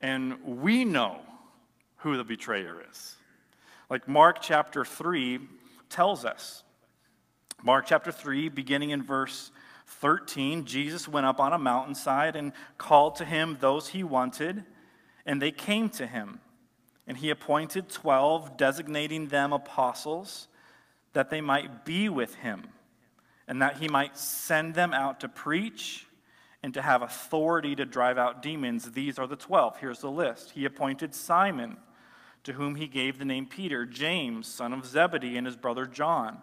and 0.00 0.42
we 0.44 0.84
know 0.84 1.20
who 1.98 2.16
the 2.16 2.24
betrayer 2.24 2.82
is. 2.90 3.16
Like 3.90 4.06
Mark 4.06 4.40
chapter 4.40 4.84
3 4.84 5.40
tells 5.88 6.24
us. 6.24 6.62
Mark 7.62 7.86
chapter 7.86 8.12
3, 8.12 8.48
beginning 8.50 8.90
in 8.90 9.02
verse 9.02 9.50
13, 9.86 10.64
Jesus 10.64 11.08
went 11.08 11.26
up 11.26 11.40
on 11.40 11.52
a 11.52 11.58
mountainside 11.58 12.36
and 12.36 12.52
called 12.76 13.16
to 13.16 13.24
him 13.24 13.56
those 13.60 13.88
he 13.88 14.04
wanted, 14.04 14.64
and 15.26 15.42
they 15.42 15.50
came 15.50 15.88
to 15.90 16.06
him. 16.06 16.40
And 17.06 17.16
he 17.16 17.30
appointed 17.30 17.88
12, 17.88 18.56
designating 18.56 19.28
them 19.28 19.52
apostles, 19.52 20.46
that 21.14 21.30
they 21.30 21.40
might 21.40 21.84
be 21.84 22.08
with 22.08 22.34
him, 22.36 22.68
and 23.48 23.62
that 23.62 23.78
he 23.78 23.88
might 23.88 24.16
send 24.16 24.74
them 24.74 24.92
out 24.92 25.20
to 25.20 25.28
preach 25.28 26.06
and 26.62 26.74
to 26.74 26.82
have 26.82 27.02
authority 27.02 27.74
to 27.74 27.84
drive 27.84 28.18
out 28.18 28.42
demons. 28.42 28.92
These 28.92 29.18
are 29.18 29.26
the 29.26 29.36
12. 29.36 29.78
Here's 29.78 30.00
the 30.00 30.10
list. 30.10 30.50
He 30.50 30.64
appointed 30.66 31.14
Simon 31.14 31.78
to 32.44 32.52
whom 32.52 32.74
he 32.74 32.86
gave 32.86 33.18
the 33.18 33.24
name 33.24 33.46
Peter, 33.46 33.86
James, 33.86 34.46
son 34.46 34.72
of 34.72 34.86
Zebedee, 34.86 35.36
and 35.36 35.46
his 35.46 35.56
brother 35.56 35.86
John. 35.86 36.38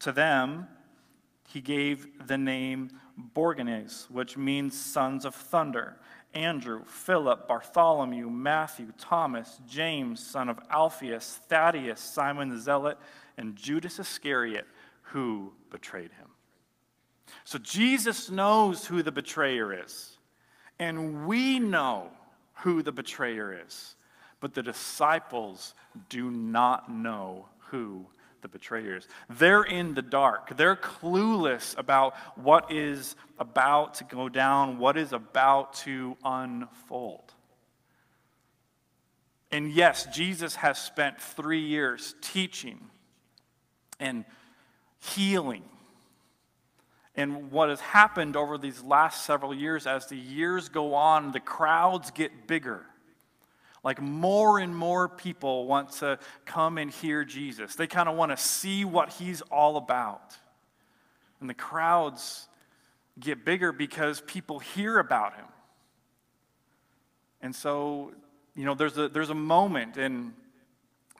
To 0.00 0.12
them, 0.12 0.68
he 1.48 1.60
gave 1.60 2.26
the 2.26 2.38
name 2.38 2.90
Boanerges, 3.34 4.08
which 4.10 4.36
means 4.36 4.78
sons 4.78 5.24
of 5.24 5.34
thunder. 5.34 5.96
Andrew, 6.34 6.84
Philip, 6.84 7.48
Bartholomew, 7.48 8.28
Matthew, 8.28 8.92
Thomas, 8.98 9.58
James, 9.66 10.24
son 10.24 10.48
of 10.48 10.60
Alphaeus, 10.70 11.40
Thaddeus, 11.48 12.00
Simon 12.00 12.50
the 12.50 12.58
Zealot, 12.58 12.98
and 13.38 13.56
Judas 13.56 13.98
Iscariot, 13.98 14.66
who 15.00 15.52
betrayed 15.70 16.12
him. 16.12 16.28
So 17.44 17.58
Jesus 17.58 18.30
knows 18.30 18.84
who 18.84 19.02
the 19.02 19.12
betrayer 19.12 19.84
is, 19.84 20.18
and 20.78 21.26
we 21.26 21.58
know 21.58 22.08
who 22.56 22.82
the 22.82 22.92
betrayer 22.92 23.58
is. 23.66 23.94
But 24.40 24.54
the 24.54 24.62
disciples 24.62 25.74
do 26.08 26.30
not 26.30 26.92
know 26.92 27.48
who 27.70 28.06
the 28.40 28.48
betrayers. 28.48 29.08
They're 29.28 29.64
in 29.64 29.94
the 29.94 30.02
dark. 30.02 30.56
They're 30.56 30.76
clueless 30.76 31.76
about 31.76 32.14
what 32.36 32.70
is 32.70 33.16
about 33.38 33.94
to 33.94 34.04
go 34.04 34.28
down, 34.28 34.78
what 34.78 34.96
is 34.96 35.12
about 35.12 35.74
to 35.74 36.16
unfold. 36.24 37.34
And 39.50 39.72
yes, 39.72 40.06
Jesus 40.14 40.54
has 40.56 40.78
spent 40.78 41.20
three 41.20 41.62
years 41.62 42.14
teaching 42.20 42.78
and 44.00 44.24
healing 45.00 45.62
and 47.18 47.50
what 47.50 47.68
has 47.68 47.80
happened 47.80 48.36
over 48.36 48.56
these 48.56 48.80
last 48.80 49.24
several 49.24 49.52
years, 49.52 49.88
as 49.88 50.06
the 50.06 50.16
years 50.16 50.68
go 50.68 50.94
on, 50.94 51.32
the 51.32 51.40
crowds 51.40 52.12
get 52.12 52.46
bigger. 52.46 52.86
Like 53.82 54.00
more 54.00 54.60
and 54.60 54.74
more 54.74 55.08
people 55.08 55.66
want 55.66 55.90
to 55.94 56.20
come 56.46 56.78
and 56.78 56.92
hear 56.92 57.24
Jesus. 57.24 57.74
They 57.74 57.88
kind 57.88 58.08
of 58.08 58.16
want 58.16 58.30
to 58.30 58.36
see 58.36 58.84
what 58.84 59.08
he's 59.14 59.40
all 59.50 59.76
about. 59.76 60.36
And 61.40 61.50
the 61.50 61.54
crowds 61.54 62.46
get 63.18 63.44
bigger 63.44 63.72
because 63.72 64.20
people 64.20 64.60
hear 64.60 65.00
about 65.00 65.34
him. 65.34 65.46
And 67.40 67.52
so, 67.52 68.12
you 68.54 68.64
know, 68.64 68.74
there's 68.74 68.96
a, 68.96 69.08
there's 69.08 69.30
a 69.30 69.34
moment, 69.34 69.96
and, 69.96 70.34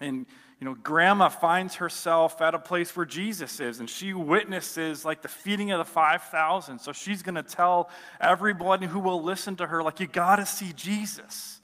and 0.00 0.26
you 0.61 0.65
know, 0.65 0.75
grandma 0.75 1.29
finds 1.29 1.77
herself 1.77 2.41
at 2.43 2.55
a 2.55 2.59
place 2.59 2.97
where 2.97 3.07
Jesus 3.07 3.61
is, 3.61 3.79
and 3.79 3.88
she 3.88 4.12
witnesses 4.12 5.05
like 5.05 5.23
the 5.23 5.29
feeding 5.29 5.71
of 5.71 5.79
the 5.79 5.85
5,000. 5.85 6.81
So 6.81 6.93
she's 6.93 7.23
going 7.23 7.37
to 7.37 7.45
tell 7.45 7.91
everybody 8.21 8.87
who 8.87 8.99
will 8.99 9.23
listen 9.23 9.55
to 9.57 9.67
her, 9.67 9.83
like, 9.85 10.00
you 10.00 10.09
got 10.09 10.37
to 10.37 10.47
see 10.47 10.73
Jesus. 10.73 11.61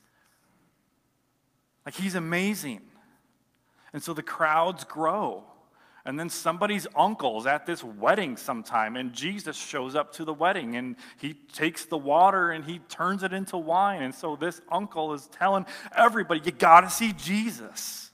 Like, 1.85 1.95
he's 1.95 2.15
amazing. 2.15 2.83
And 3.93 4.03
so 4.03 4.15
the 4.15 4.23
crowds 4.23 4.85
grow. 4.85 5.45
And 6.07 6.21
then 6.21 6.29
somebody's 6.29 6.87
uncle's 6.95 7.47
at 7.47 7.67
this 7.67 7.83
wedding 7.83 8.37
sometime, 8.37 8.95
and 8.95 9.13
Jesus 9.13 9.57
shows 9.57 9.95
up 9.95 10.13
to 10.15 10.25
the 10.25 10.35
wedding, 10.35 10.77
and 10.77 10.97
he 11.19 11.33
takes 11.33 11.87
the 11.87 11.97
water 11.97 12.51
and 12.51 12.65
he 12.65 12.79
turns 12.79 13.23
it 13.23 13.33
into 13.33 13.57
wine. 13.57 14.03
And 14.03 14.15
so 14.15 14.37
this 14.37 14.61
uncle 14.71 15.15
is 15.15 15.27
telling 15.29 15.65
everybody, 15.97 16.43
you 16.45 16.53
got 16.53 16.83
to 16.83 16.91
see 16.91 17.13
Jesus. 17.13 18.11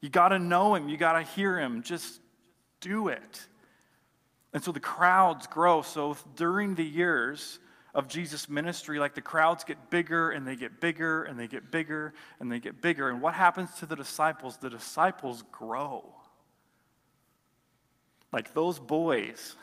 You 0.00 0.08
got 0.08 0.28
to 0.28 0.38
know 0.38 0.74
him, 0.74 0.88
you 0.88 0.96
got 0.96 1.14
to 1.14 1.22
hear 1.22 1.58
him. 1.58 1.82
Just 1.82 2.20
do 2.80 3.08
it. 3.08 3.46
And 4.52 4.62
so 4.62 4.72
the 4.72 4.80
crowds 4.80 5.46
grow. 5.46 5.82
So 5.82 6.16
during 6.36 6.74
the 6.74 6.84
years 6.84 7.58
of 7.94 8.08
Jesus' 8.08 8.48
ministry, 8.48 8.98
like 8.98 9.14
the 9.14 9.20
crowds 9.20 9.64
get 9.64 9.90
bigger 9.90 10.30
and 10.30 10.46
they 10.46 10.56
get 10.56 10.80
bigger 10.80 11.24
and 11.24 11.38
they 11.38 11.48
get 11.48 11.70
bigger 11.70 12.14
and 12.40 12.50
they 12.50 12.60
get 12.60 12.80
bigger. 12.80 13.08
And 13.08 13.20
what 13.20 13.34
happens 13.34 13.74
to 13.76 13.86
the 13.86 13.96
disciples? 13.96 14.56
The 14.56 14.70
disciples 14.70 15.42
grow. 15.50 16.14
Like 18.32 18.54
those 18.54 18.78
boys 18.78 19.56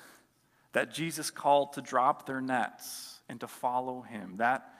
that 0.73 0.93
Jesus 0.93 1.31
called 1.31 1.73
to 1.73 1.81
drop 1.81 2.25
their 2.25 2.41
nets 2.41 3.19
and 3.29 3.39
to 3.39 3.47
follow 3.47 4.01
him. 4.01 4.35
That 4.37 4.74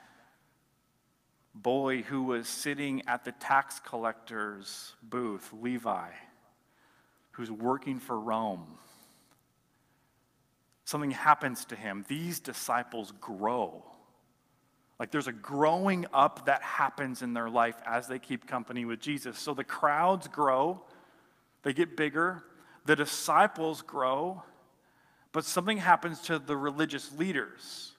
boy 1.62 2.02
who 2.02 2.22
was 2.22 2.48
sitting 2.48 3.02
at 3.06 3.24
the 3.24 3.32
tax 3.32 3.80
collector's 3.80 4.92
booth, 5.02 5.50
Levi, 5.52 6.10
who's 7.32 7.50
working 7.50 7.98
for 7.98 8.18
Rome. 8.18 8.66
Something 10.84 11.10
happens 11.10 11.64
to 11.66 11.76
him. 11.76 12.04
These 12.08 12.40
disciples 12.40 13.12
grow. 13.20 13.82
Like 15.00 15.10
there's 15.10 15.26
a 15.26 15.32
growing 15.32 16.06
up 16.12 16.46
that 16.46 16.62
happens 16.62 17.22
in 17.22 17.34
their 17.34 17.50
life 17.50 17.76
as 17.84 18.06
they 18.06 18.18
keep 18.18 18.46
company 18.46 18.84
with 18.84 19.00
Jesus. 19.00 19.38
So 19.38 19.52
the 19.52 19.64
crowds 19.64 20.28
grow, 20.28 20.82
they 21.62 21.72
get 21.72 21.96
bigger, 21.96 22.44
the 22.84 22.96
disciples 22.96 23.82
grow, 23.82 24.42
but 25.32 25.44
something 25.44 25.78
happens 25.78 26.20
to 26.22 26.38
the 26.38 26.56
religious 26.56 27.12
leaders 27.12 27.95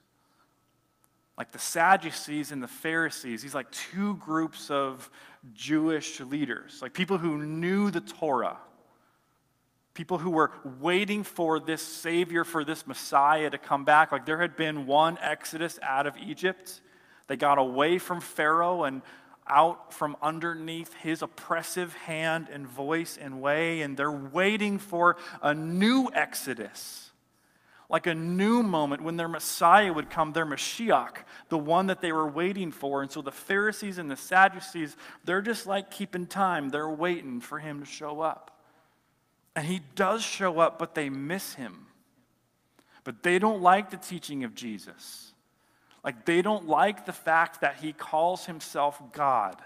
like 1.37 1.51
the 1.51 1.59
Sadducees 1.59 2.51
and 2.51 2.61
the 2.63 2.67
Pharisees, 2.67 3.43
these 3.43 3.53
like 3.53 3.69
two 3.71 4.15
groups 4.15 4.71
of 4.71 5.09
Jewish 5.53 6.19
leaders, 6.19 6.79
like 6.81 6.93
people 6.93 7.17
who 7.17 7.37
knew 7.37 7.91
the 7.91 8.01
Torah, 8.01 8.57
people 9.93 10.17
who 10.17 10.31
were 10.31 10.51
waiting 10.79 11.23
for 11.23 11.59
this 11.59 11.81
Savior, 11.81 12.43
for 12.43 12.65
this 12.65 12.87
Messiah 12.87 13.49
to 13.51 13.57
come 13.57 13.85
back. 13.85 14.11
Like 14.11 14.25
there 14.25 14.41
had 14.41 14.55
been 14.55 14.87
one 14.87 15.17
exodus 15.21 15.77
out 15.83 16.07
of 16.07 16.17
Egypt. 16.17 16.81
They 17.27 17.35
got 17.35 17.59
away 17.59 17.99
from 17.99 18.19
Pharaoh 18.19 18.83
and 18.83 19.03
out 19.47 19.93
from 19.93 20.17
underneath 20.21 20.93
his 20.95 21.21
oppressive 21.21 21.93
hand 21.93 22.47
and 22.51 22.67
voice 22.67 23.17
and 23.21 23.41
way, 23.41 23.81
and 23.81 23.95
they're 23.95 24.11
waiting 24.11 24.77
for 24.77 25.17
a 25.41 25.53
new 25.53 26.09
exodus 26.13 27.06
like 27.89 28.05
a 28.05 28.15
new 28.15 28.63
moment 28.63 29.01
when 29.01 29.15
their 29.15 29.29
Messiah 29.29 29.93
would 29.93 30.09
come, 30.09 30.33
their 30.33 30.45
Mashiach, 30.45 31.17
the 31.47 31.57
one 31.57 31.87
that 31.87 32.01
they 32.01 32.11
were 32.11 32.27
waiting 32.27 32.71
for. 32.71 33.01
And 33.01 33.09
so 33.09 33.21
the 33.21 33.31
Pharisees 33.31 33.97
and 33.97 34.11
the 34.11 34.17
Sadducees, 34.17 34.97
they're 35.23 35.41
just 35.41 35.65
like 35.65 35.89
keeping 35.89 36.25
time. 36.25 36.69
They're 36.69 36.89
waiting 36.89 37.39
for 37.39 37.59
him 37.59 37.79
to 37.79 37.85
show 37.85 38.19
up. 38.19 38.59
And 39.55 39.65
he 39.65 39.81
does 39.95 40.21
show 40.21 40.59
up, 40.59 40.77
but 40.77 40.95
they 40.95 41.09
miss 41.09 41.53
him. 41.53 41.87
But 43.05 43.23
they 43.23 43.39
don't 43.39 43.61
like 43.61 43.89
the 43.89 43.97
teaching 43.97 44.43
of 44.43 44.53
Jesus. 44.53 45.33
Like 46.03 46.25
they 46.25 46.41
don't 46.41 46.67
like 46.67 47.05
the 47.05 47.13
fact 47.13 47.61
that 47.61 47.77
he 47.77 47.93
calls 47.93 48.45
himself 48.45 49.01
God. 49.13 49.61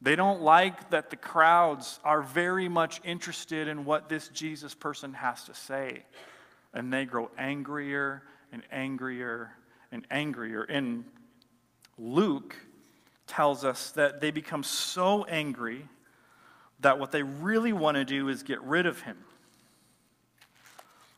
They 0.00 0.16
don't 0.16 0.42
like 0.42 0.90
that 0.90 1.10
the 1.10 1.16
crowds 1.16 2.00
are 2.02 2.20
very 2.20 2.68
much 2.68 3.00
interested 3.04 3.68
in 3.68 3.84
what 3.84 4.08
this 4.08 4.26
Jesus 4.28 4.74
person 4.74 5.14
has 5.14 5.44
to 5.44 5.54
say 5.54 6.02
and 6.74 6.92
they 6.92 7.04
grow 7.04 7.30
angrier 7.38 8.22
and 8.52 8.62
angrier 8.70 9.52
and 9.90 10.06
angrier. 10.10 10.62
And 10.62 11.04
Luke 11.98 12.56
tells 13.26 13.64
us 13.64 13.90
that 13.92 14.20
they 14.20 14.30
become 14.30 14.62
so 14.62 15.24
angry 15.24 15.88
that 16.80 16.98
what 16.98 17.12
they 17.12 17.22
really 17.22 17.72
want 17.72 17.96
to 17.96 18.04
do 18.04 18.28
is 18.28 18.42
get 18.42 18.60
rid 18.62 18.86
of 18.86 19.02
him. 19.02 19.16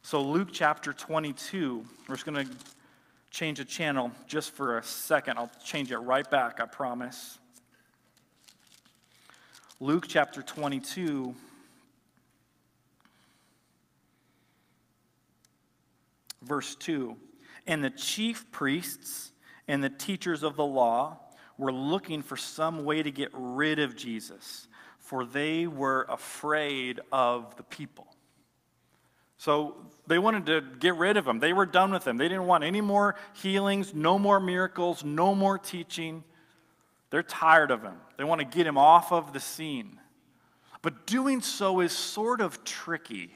So, 0.02 0.20
Luke 0.20 0.49
chapter 0.52 0.92
22, 0.92 1.84
we're 2.06 2.14
just 2.14 2.26
going 2.26 2.46
to 2.46 2.52
change 3.30 3.58
the 3.58 3.64
channel 3.64 4.12
just 4.26 4.50
for 4.50 4.78
a 4.78 4.82
second. 4.82 5.38
I'll 5.38 5.50
change 5.64 5.90
it 5.90 5.99
right 5.99 6.30
back, 6.30 6.61
I 6.61 6.66
promise. 6.66 7.38
Luke 9.80 10.06
chapter 10.06 10.42
22. 10.42 11.34
Verse 16.45 16.75
2 16.77 17.17
And 17.67 17.83
the 17.83 17.91
chief 17.91 18.51
priests 18.51 19.33
and 19.69 19.83
the 19.83 19.91
teachers 19.91 20.43
of 20.43 20.57
the 20.57 20.65
law 20.65 21.19
were 21.57 21.73
looking 21.73 22.23
for 22.23 22.37
some 22.37 22.85
way 22.85 23.03
to 23.03 23.11
get 23.11 23.31
rid 23.33 23.79
of 23.79 23.97
Jesus, 23.97 24.69
for 24.99 25.25
they 25.25 25.67
were 25.67 26.07
afraid 26.09 27.01
of 27.13 27.57
the 27.57 27.63
people. 27.63 28.07
So 29.37 29.77
they 30.07 30.19
wanted 30.19 30.47
to 30.47 30.61
get 30.79 30.97
rid 30.97 31.17
of 31.17 31.27
him. 31.27 31.39
They 31.39 31.53
were 31.53 31.67
done 31.67 31.93
with 31.93 32.07
him. 32.07 32.17
They 32.17 32.29
didn't 32.29 32.47
want 32.47 32.65
any 32.65 32.81
more 32.81 33.17
healings, 33.35 33.95
no 33.95 34.19
more 34.19 34.41
miracles, 34.41 35.05
no 35.05 35.35
more 35.35 35.59
teaching. 35.59 36.25
They're 37.11 37.23
tired 37.23 37.71
of 37.71 37.83
him. 37.83 37.97
They 38.17 38.25
want 38.25 38.41
to 38.41 38.47
get 38.47 38.67
him 38.67 38.79
off 38.79 39.13
of 39.13 39.33
the 39.33 39.41
scene. 39.41 40.01
But 40.83 41.07
doing 41.07 41.41
so 41.41 41.81
is 41.81 41.93
sort 41.93 42.41
of 42.41 42.65
tricky. 42.65 43.33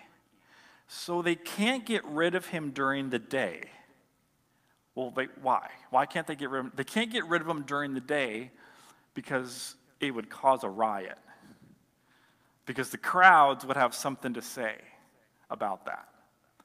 So 0.89 1.21
they 1.21 1.35
can't 1.35 1.85
get 1.85 2.05
rid 2.07 2.35
of 2.35 2.47
him 2.47 2.71
during 2.71 3.11
the 3.11 3.19
day. 3.19 3.65
Well, 4.95 5.11
they, 5.11 5.29
why? 5.43 5.69
Why 5.91 6.07
can't 6.07 6.27
they 6.27 6.35
get 6.35 6.51
rid 6.51 6.61
of 6.61 6.67
him? 6.67 6.73
They 6.75 6.85
can't 6.85 7.13
get 7.13 7.27
rid 7.27 7.43
of 7.43 7.49
him 7.49 7.63
during 7.63 7.95
the 7.95 8.01
day 8.01 8.51
because 9.15 9.77
it 10.01 10.11
would 10.13 10.31
cause 10.31 10.65
a 10.65 10.69
riot. 10.69 11.19
Because 12.65 12.89
the 12.91 12.99
crowds 12.99 13.67
would 13.67 13.77
have 13.77 13.95
something 13.95 14.35
to 14.35 14.43
say 14.43 14.77
about 15.51 15.85
that. 15.85 16.09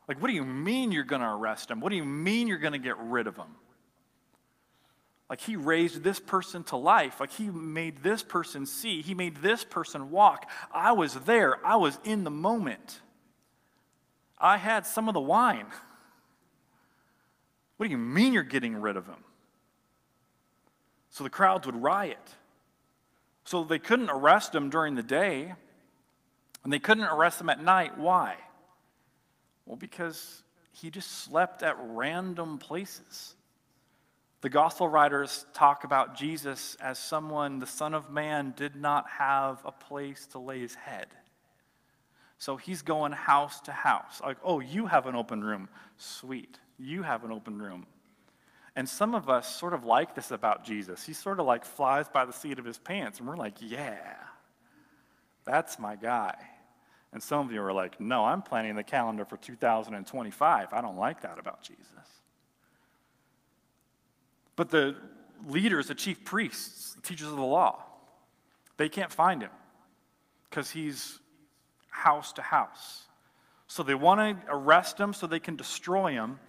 Like, 0.07 0.21
what 0.21 0.29
do 0.29 0.33
you 0.33 0.45
mean 0.45 0.91
you're 0.91 1.03
going 1.03 1.21
to 1.21 1.29
arrest 1.29 1.69
him? 1.69 1.81
What 1.81 1.89
do 1.89 1.95
you 1.95 2.05
mean 2.05 2.47
you're 2.47 2.57
going 2.57 2.73
to 2.73 2.79
get 2.79 2.97
rid 2.97 3.27
of 3.27 3.35
him? 3.35 3.55
Like, 5.29 5.41
he 5.41 5.55
raised 5.55 6.03
this 6.03 6.19
person 6.19 6.63
to 6.65 6.77
life. 6.77 7.19
Like, 7.19 7.31
he 7.31 7.49
made 7.49 8.03
this 8.03 8.23
person 8.23 8.65
see. 8.65 9.01
He 9.01 9.13
made 9.13 9.37
this 9.37 9.63
person 9.63 10.11
walk. 10.11 10.49
I 10.71 10.93
was 10.93 11.13
there, 11.13 11.65
I 11.65 11.75
was 11.75 11.99
in 12.03 12.23
the 12.23 12.31
moment. 12.31 13.01
I 14.43 14.57
had 14.57 14.85
some 14.85 15.07
of 15.07 15.13
the 15.13 15.21
wine. 15.21 15.67
What 17.77 17.85
do 17.85 17.91
you 17.91 17.97
mean 17.97 18.33
you're 18.33 18.43
getting 18.43 18.75
rid 18.75 18.97
of 18.97 19.07
him? 19.07 19.23
So 21.09 21.23
the 21.23 21.29
crowds 21.29 21.65
would 21.65 21.81
riot. 21.81 22.35
So 23.45 23.63
they 23.63 23.79
couldn't 23.79 24.09
arrest 24.09 24.53
him 24.53 24.69
during 24.69 24.95
the 24.95 25.03
day, 25.03 25.53
and 26.63 26.73
they 26.73 26.79
couldn't 26.79 27.05
arrest 27.05 27.39
him 27.39 27.49
at 27.49 27.63
night. 27.63 27.97
Why? 27.97 28.35
Well, 29.65 29.77
because 29.77 30.43
he 30.73 30.89
just 30.89 31.23
slept 31.23 31.63
at 31.63 31.77
random 31.79 32.57
places. 32.57 33.35
The 34.41 34.49
gospel 34.49 34.89
writers 34.89 35.45
talk 35.53 35.85
about 35.85 36.17
Jesus 36.17 36.75
as 36.81 36.99
someone, 36.99 37.59
the 37.59 37.67
Son 37.67 37.93
of 37.93 38.09
Man, 38.09 38.53
did 38.57 38.75
not 38.75 39.09
have 39.09 39.61
a 39.63 39.71
place 39.71 40.25
to 40.27 40.39
lay 40.39 40.59
his 40.59 40.75
head. 40.75 41.07
So 42.43 42.57
he's 42.57 42.81
going 42.81 43.13
house 43.13 43.61
to 43.61 43.71
house. 43.71 44.19
Like, 44.21 44.35
oh, 44.43 44.59
you 44.59 44.85
have 44.87 45.05
an 45.05 45.15
open 45.15 45.41
room. 45.41 45.69
Sweet. 45.95 46.59
You 46.77 47.01
have 47.01 47.23
an 47.23 47.31
open 47.31 47.61
room. 47.61 47.87
And 48.75 48.89
some 48.89 49.15
of 49.15 49.29
us 49.29 49.55
sort 49.57 49.73
of 49.73 49.85
like 49.85 50.13
this 50.13 50.29
about 50.29 50.65
Jesus. 50.65 51.05
He 51.05 51.13
sort 51.13 51.39
of 51.39 51.45
like 51.45 51.63
flies 51.63 52.09
by 52.09 52.25
the 52.25 52.33
seat 52.33 52.59
of 52.59 52.65
his 52.65 52.77
pants, 52.77 53.19
and 53.19 53.29
we're 53.29 53.37
like, 53.37 53.53
yeah, 53.61 54.15
that's 55.45 55.79
my 55.79 55.95
guy. 55.95 56.35
And 57.13 57.23
some 57.23 57.45
of 57.45 57.53
you 57.53 57.61
are 57.61 57.71
like, 57.71 58.01
no, 58.01 58.25
I'm 58.25 58.41
planning 58.41 58.75
the 58.75 58.83
calendar 58.83 59.23
for 59.23 59.37
2025. 59.37 60.73
I 60.73 60.81
don't 60.81 60.97
like 60.97 61.21
that 61.21 61.39
about 61.39 61.61
Jesus. 61.61 61.85
But 64.57 64.69
the 64.69 64.97
leaders, 65.47 65.87
the 65.87 65.95
chief 65.95 66.25
priests, 66.25 66.93
the 66.95 67.01
teachers 67.03 67.29
of 67.29 67.37
the 67.37 67.41
law, 67.41 67.85
they 68.75 68.89
can't 68.89 69.13
find 69.13 69.41
him 69.41 69.51
because 70.49 70.71
he's 70.71 71.19
house 71.93 72.33
to 72.33 72.41
house. 72.41 73.07
So 73.67 73.83
they 73.83 73.95
want 73.95 74.19
to 74.19 74.45
arrest 74.49 74.99
him 74.99 75.13
so 75.13 75.27
they 75.27 75.39
can 75.39 75.55
destroy 75.55 76.11
him. 76.11 76.39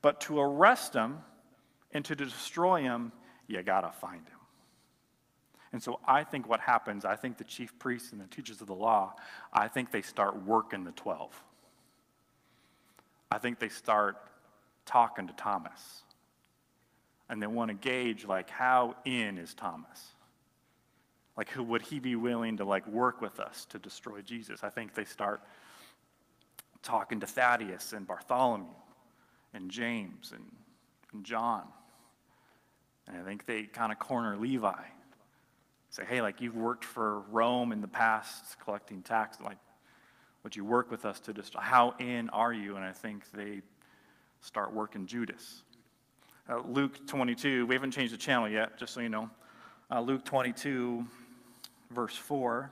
But 0.00 0.20
to 0.22 0.40
arrest 0.40 0.94
him 0.94 1.18
and 1.92 2.04
to 2.06 2.14
destroy 2.14 2.82
him, 2.82 3.12
you 3.46 3.62
got 3.62 3.82
to 3.82 3.90
find 3.90 4.26
him. 4.26 4.38
And 5.72 5.82
so 5.82 5.98
I 6.06 6.22
think 6.22 6.48
what 6.48 6.60
happens, 6.60 7.04
I 7.04 7.16
think 7.16 7.36
the 7.36 7.44
chief 7.44 7.76
priests 7.78 8.12
and 8.12 8.20
the 8.20 8.26
teachers 8.26 8.60
of 8.60 8.68
the 8.68 8.74
law, 8.74 9.14
I 9.52 9.66
think 9.68 9.90
they 9.90 10.02
start 10.02 10.44
working 10.44 10.84
the 10.84 10.92
12. 10.92 11.30
I 13.30 13.38
think 13.38 13.58
they 13.58 13.68
start 13.68 14.16
talking 14.86 15.26
to 15.26 15.32
Thomas. 15.32 16.02
And 17.28 17.42
they 17.42 17.46
want 17.46 17.70
to 17.70 17.74
gauge, 17.74 18.24
like, 18.24 18.50
how 18.50 18.94
in 19.04 19.38
is 19.38 19.54
Thomas? 19.54 20.13
Like, 21.36 21.50
who 21.50 21.62
would 21.64 21.82
he 21.82 21.98
be 21.98 22.16
willing 22.16 22.58
to, 22.58 22.64
like, 22.64 22.86
work 22.86 23.20
with 23.20 23.40
us 23.40 23.66
to 23.66 23.78
destroy 23.78 24.20
Jesus? 24.22 24.62
I 24.62 24.68
think 24.68 24.94
they 24.94 25.04
start 25.04 25.42
talking 26.82 27.20
to 27.20 27.26
Thaddeus 27.26 27.92
and 27.92 28.06
Bartholomew 28.06 28.66
and 29.52 29.70
James 29.70 30.32
and, 30.32 30.44
and 31.12 31.24
John. 31.24 31.64
And 33.06 33.16
I 33.16 33.22
think 33.22 33.46
they 33.46 33.64
kind 33.64 33.90
of 33.90 33.98
corner 33.98 34.36
Levi 34.36 34.82
say, 35.94 36.04
hey, 36.04 36.20
like 36.20 36.40
you've 36.40 36.56
worked 36.56 36.84
for 36.84 37.20
Rome 37.30 37.70
in 37.70 37.80
the 37.80 37.88
past 37.88 38.58
collecting 38.58 39.00
tax, 39.02 39.38
like 39.40 39.58
would 40.42 40.54
you 40.54 40.64
work 40.64 40.90
with 40.90 41.06
us 41.06 41.20
to 41.20 41.32
just, 41.32 41.54
how 41.54 41.94
in 42.00 42.28
are 42.30 42.52
you? 42.52 42.76
And 42.76 42.84
I 42.84 42.92
think 42.92 43.30
they 43.32 43.62
start 44.40 44.74
working 44.74 45.06
Judas. 45.06 45.62
Uh, 46.50 46.60
Luke 46.66 47.06
22, 47.06 47.64
we 47.66 47.74
haven't 47.74 47.92
changed 47.92 48.12
the 48.12 48.18
channel 48.18 48.48
yet, 48.48 48.76
just 48.76 48.92
so 48.92 49.00
you 49.00 49.08
know. 49.08 49.30
Uh, 49.90 50.00
Luke 50.00 50.24
22, 50.24 51.06
verse 51.94 52.16
4. 52.16 52.70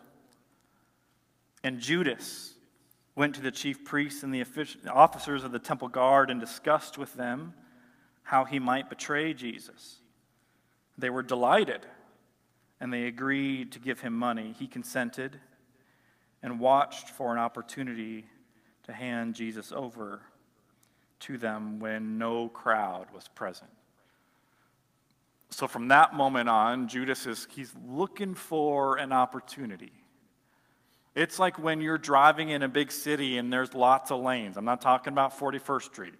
And 1.64 1.80
Judas 1.80 2.54
went 3.14 3.34
to 3.36 3.40
the 3.40 3.50
chief 3.50 3.84
priests 3.84 4.22
and 4.22 4.34
the 4.34 4.44
officers 4.90 5.44
of 5.44 5.52
the 5.52 5.58
temple 5.58 5.88
guard 5.88 6.30
and 6.30 6.40
discussed 6.40 6.98
with 6.98 7.14
them 7.14 7.54
how 8.24 8.44
he 8.44 8.58
might 8.58 8.88
betray 8.88 9.34
Jesus. 9.34 10.00
They 10.98 11.10
were 11.10 11.22
delighted 11.22 11.86
and 12.80 12.92
they 12.92 13.04
agreed 13.04 13.72
to 13.72 13.78
give 13.78 14.00
him 14.00 14.12
money. 14.12 14.54
He 14.58 14.66
consented 14.66 15.38
and 16.42 16.58
watched 16.58 17.10
for 17.10 17.32
an 17.32 17.38
opportunity 17.38 18.26
to 18.84 18.92
hand 18.92 19.34
Jesus 19.34 19.72
over 19.72 20.22
to 21.20 21.38
them 21.38 21.78
when 21.78 22.18
no 22.18 22.48
crowd 22.48 23.06
was 23.14 23.28
present. 23.28 23.70
So 25.52 25.68
from 25.68 25.88
that 25.88 26.14
moment 26.14 26.48
on, 26.48 26.88
Judas 26.88 27.26
is 27.26 27.46
he's 27.50 27.72
looking 27.86 28.34
for 28.34 28.96
an 28.96 29.12
opportunity. 29.12 29.92
It's 31.14 31.38
like 31.38 31.58
when 31.58 31.82
you're 31.82 31.98
driving 31.98 32.48
in 32.48 32.62
a 32.62 32.68
big 32.68 32.90
city 32.90 33.36
and 33.36 33.52
there's 33.52 33.74
lots 33.74 34.10
of 34.10 34.22
lanes. 34.22 34.56
I'm 34.56 34.64
not 34.64 34.80
talking 34.80 35.12
about 35.12 35.38
41st 35.38 35.82
Street. 35.82 36.14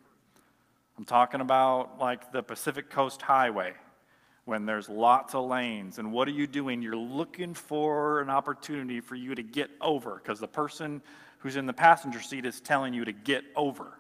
I'm 0.98 1.06
talking 1.06 1.40
about 1.40 1.98
like 1.98 2.30
the 2.30 2.42
Pacific 2.42 2.90
Coast 2.90 3.22
Highway 3.22 3.72
when 4.44 4.66
there's 4.66 4.90
lots 4.90 5.34
of 5.34 5.46
lanes. 5.46 5.98
And 5.98 6.12
what 6.12 6.28
are 6.28 6.32
you 6.32 6.46
doing? 6.46 6.82
You're 6.82 6.94
looking 6.94 7.54
for 7.54 8.20
an 8.20 8.28
opportunity 8.28 9.00
for 9.00 9.14
you 9.14 9.34
to 9.34 9.42
get 9.42 9.70
over 9.80 10.20
because 10.22 10.40
the 10.40 10.48
person 10.48 11.00
who's 11.38 11.56
in 11.56 11.64
the 11.64 11.72
passenger 11.72 12.20
seat 12.20 12.44
is 12.44 12.60
telling 12.60 12.92
you 12.92 13.06
to 13.06 13.12
get 13.12 13.44
over. 13.56 13.98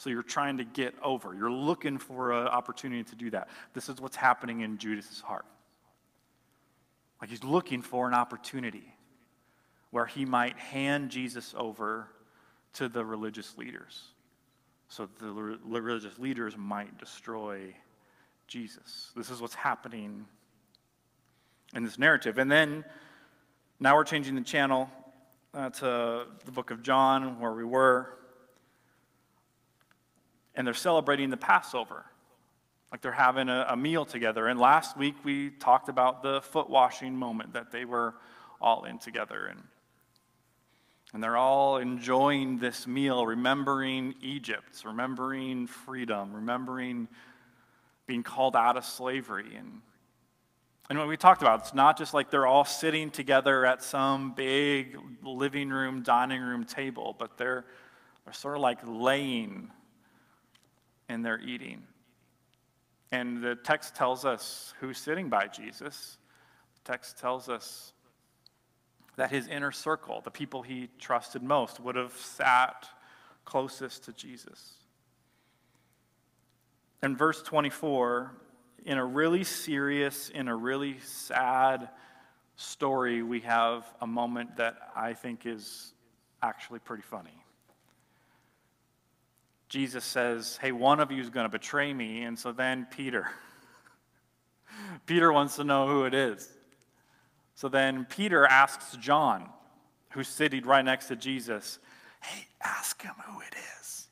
So 0.00 0.08
you're 0.08 0.22
trying 0.22 0.56
to 0.56 0.64
get 0.64 0.94
over. 1.02 1.34
You're 1.34 1.52
looking 1.52 1.98
for 1.98 2.32
an 2.32 2.46
opportunity 2.48 3.04
to 3.04 3.14
do 3.14 3.28
that. 3.32 3.50
This 3.74 3.90
is 3.90 4.00
what's 4.00 4.16
happening 4.16 4.62
in 4.62 4.78
Judas's 4.78 5.20
heart. 5.20 5.44
Like 7.20 7.28
he's 7.28 7.44
looking 7.44 7.82
for 7.82 8.08
an 8.08 8.14
opportunity 8.14 8.94
where 9.90 10.06
he 10.06 10.24
might 10.24 10.56
hand 10.56 11.10
Jesus 11.10 11.54
over 11.54 12.08
to 12.72 12.88
the 12.88 13.04
religious 13.04 13.58
leaders 13.58 14.00
so 14.88 15.06
the 15.18 15.58
religious 15.66 16.18
leaders 16.18 16.56
might 16.56 16.96
destroy 16.96 17.74
Jesus. 18.48 19.12
This 19.14 19.28
is 19.28 19.42
what's 19.42 19.54
happening 19.54 20.24
in 21.74 21.84
this 21.84 21.98
narrative. 21.98 22.38
And 22.38 22.50
then 22.50 22.86
now 23.78 23.96
we're 23.96 24.04
changing 24.04 24.34
the 24.34 24.40
channel 24.40 24.88
uh, 25.52 25.68
to 25.68 26.24
the 26.46 26.52
book 26.52 26.70
of 26.70 26.82
John, 26.82 27.38
where 27.38 27.52
we 27.52 27.64
were. 27.64 28.14
And 30.54 30.66
they're 30.66 30.74
celebrating 30.74 31.30
the 31.30 31.36
Passover. 31.36 32.04
Like 32.90 33.02
they're 33.02 33.12
having 33.12 33.48
a, 33.48 33.66
a 33.68 33.76
meal 33.76 34.04
together. 34.04 34.48
And 34.48 34.58
last 34.58 34.96
week 34.96 35.14
we 35.24 35.50
talked 35.50 35.88
about 35.88 36.22
the 36.22 36.40
foot 36.40 36.68
washing 36.68 37.14
moment 37.14 37.52
that 37.52 37.70
they 37.70 37.84
were 37.84 38.14
all 38.60 38.84
in 38.84 38.98
together. 38.98 39.46
And, 39.46 39.62
and 41.12 41.22
they're 41.22 41.36
all 41.36 41.78
enjoying 41.78 42.58
this 42.58 42.86
meal, 42.86 43.26
remembering 43.26 44.14
Egypt, 44.20 44.82
remembering 44.84 45.66
freedom, 45.66 46.32
remembering 46.34 47.08
being 48.06 48.22
called 48.24 48.56
out 48.56 48.76
of 48.76 48.84
slavery. 48.84 49.54
And, 49.56 49.82
and 50.88 50.98
what 50.98 51.06
we 51.06 51.16
talked 51.16 51.42
about, 51.42 51.60
it's 51.60 51.74
not 51.74 51.96
just 51.96 52.12
like 52.12 52.28
they're 52.28 52.46
all 52.46 52.64
sitting 52.64 53.10
together 53.10 53.64
at 53.64 53.84
some 53.84 54.32
big 54.32 54.96
living 55.22 55.70
room, 55.70 56.02
dining 56.02 56.42
room 56.42 56.64
table, 56.64 57.14
but 57.16 57.38
they're, 57.38 57.64
they're 58.24 58.34
sort 58.34 58.56
of 58.56 58.62
like 58.62 58.78
laying 58.84 59.70
and 61.10 61.24
they're 61.24 61.40
eating. 61.40 61.82
And 63.10 63.42
the 63.42 63.56
text 63.56 63.96
tells 63.96 64.24
us 64.24 64.72
who's 64.78 64.96
sitting 64.96 65.28
by 65.28 65.48
Jesus. 65.48 66.16
The 66.76 66.92
text 66.92 67.18
tells 67.18 67.48
us 67.48 67.92
that 69.16 69.30
his 69.30 69.48
inner 69.48 69.72
circle, 69.72 70.20
the 70.20 70.30
people 70.30 70.62
he 70.62 70.88
trusted 71.00 71.42
most, 71.42 71.80
would 71.80 71.96
have 71.96 72.12
sat 72.12 72.88
closest 73.44 74.04
to 74.04 74.12
Jesus. 74.12 74.74
In 77.02 77.16
verse 77.16 77.42
24, 77.42 78.32
in 78.84 78.96
a 78.96 79.04
really 79.04 79.42
serious, 79.42 80.28
in 80.28 80.46
a 80.46 80.54
really 80.54 81.00
sad 81.00 81.88
story, 82.54 83.24
we 83.24 83.40
have 83.40 83.84
a 84.00 84.06
moment 84.06 84.58
that 84.58 84.76
I 84.94 85.14
think 85.14 85.44
is 85.44 85.92
actually 86.40 86.78
pretty 86.78 87.02
funny. 87.02 87.42
Jesus 89.70 90.04
says, 90.04 90.58
Hey, 90.60 90.72
one 90.72 90.98
of 90.98 91.12
you 91.12 91.22
is 91.22 91.30
going 91.30 91.44
to 91.44 91.50
betray 91.50 91.94
me. 91.94 92.24
And 92.24 92.36
so 92.38 92.50
then 92.52 92.86
Peter, 92.90 93.30
Peter 95.06 95.32
wants 95.32 95.56
to 95.56 95.64
know 95.64 95.86
who 95.86 96.04
it 96.04 96.12
is. 96.12 96.46
So 97.54 97.68
then 97.68 98.04
Peter 98.04 98.44
asks 98.44 98.96
John, 98.96 99.48
who's 100.10 100.28
sitting 100.28 100.64
right 100.64 100.84
next 100.84 101.06
to 101.06 101.16
Jesus, 101.16 101.78
Hey, 102.20 102.46
ask 102.60 103.00
him 103.00 103.14
who 103.24 103.40
it 103.40 103.54
is. 103.80 104.08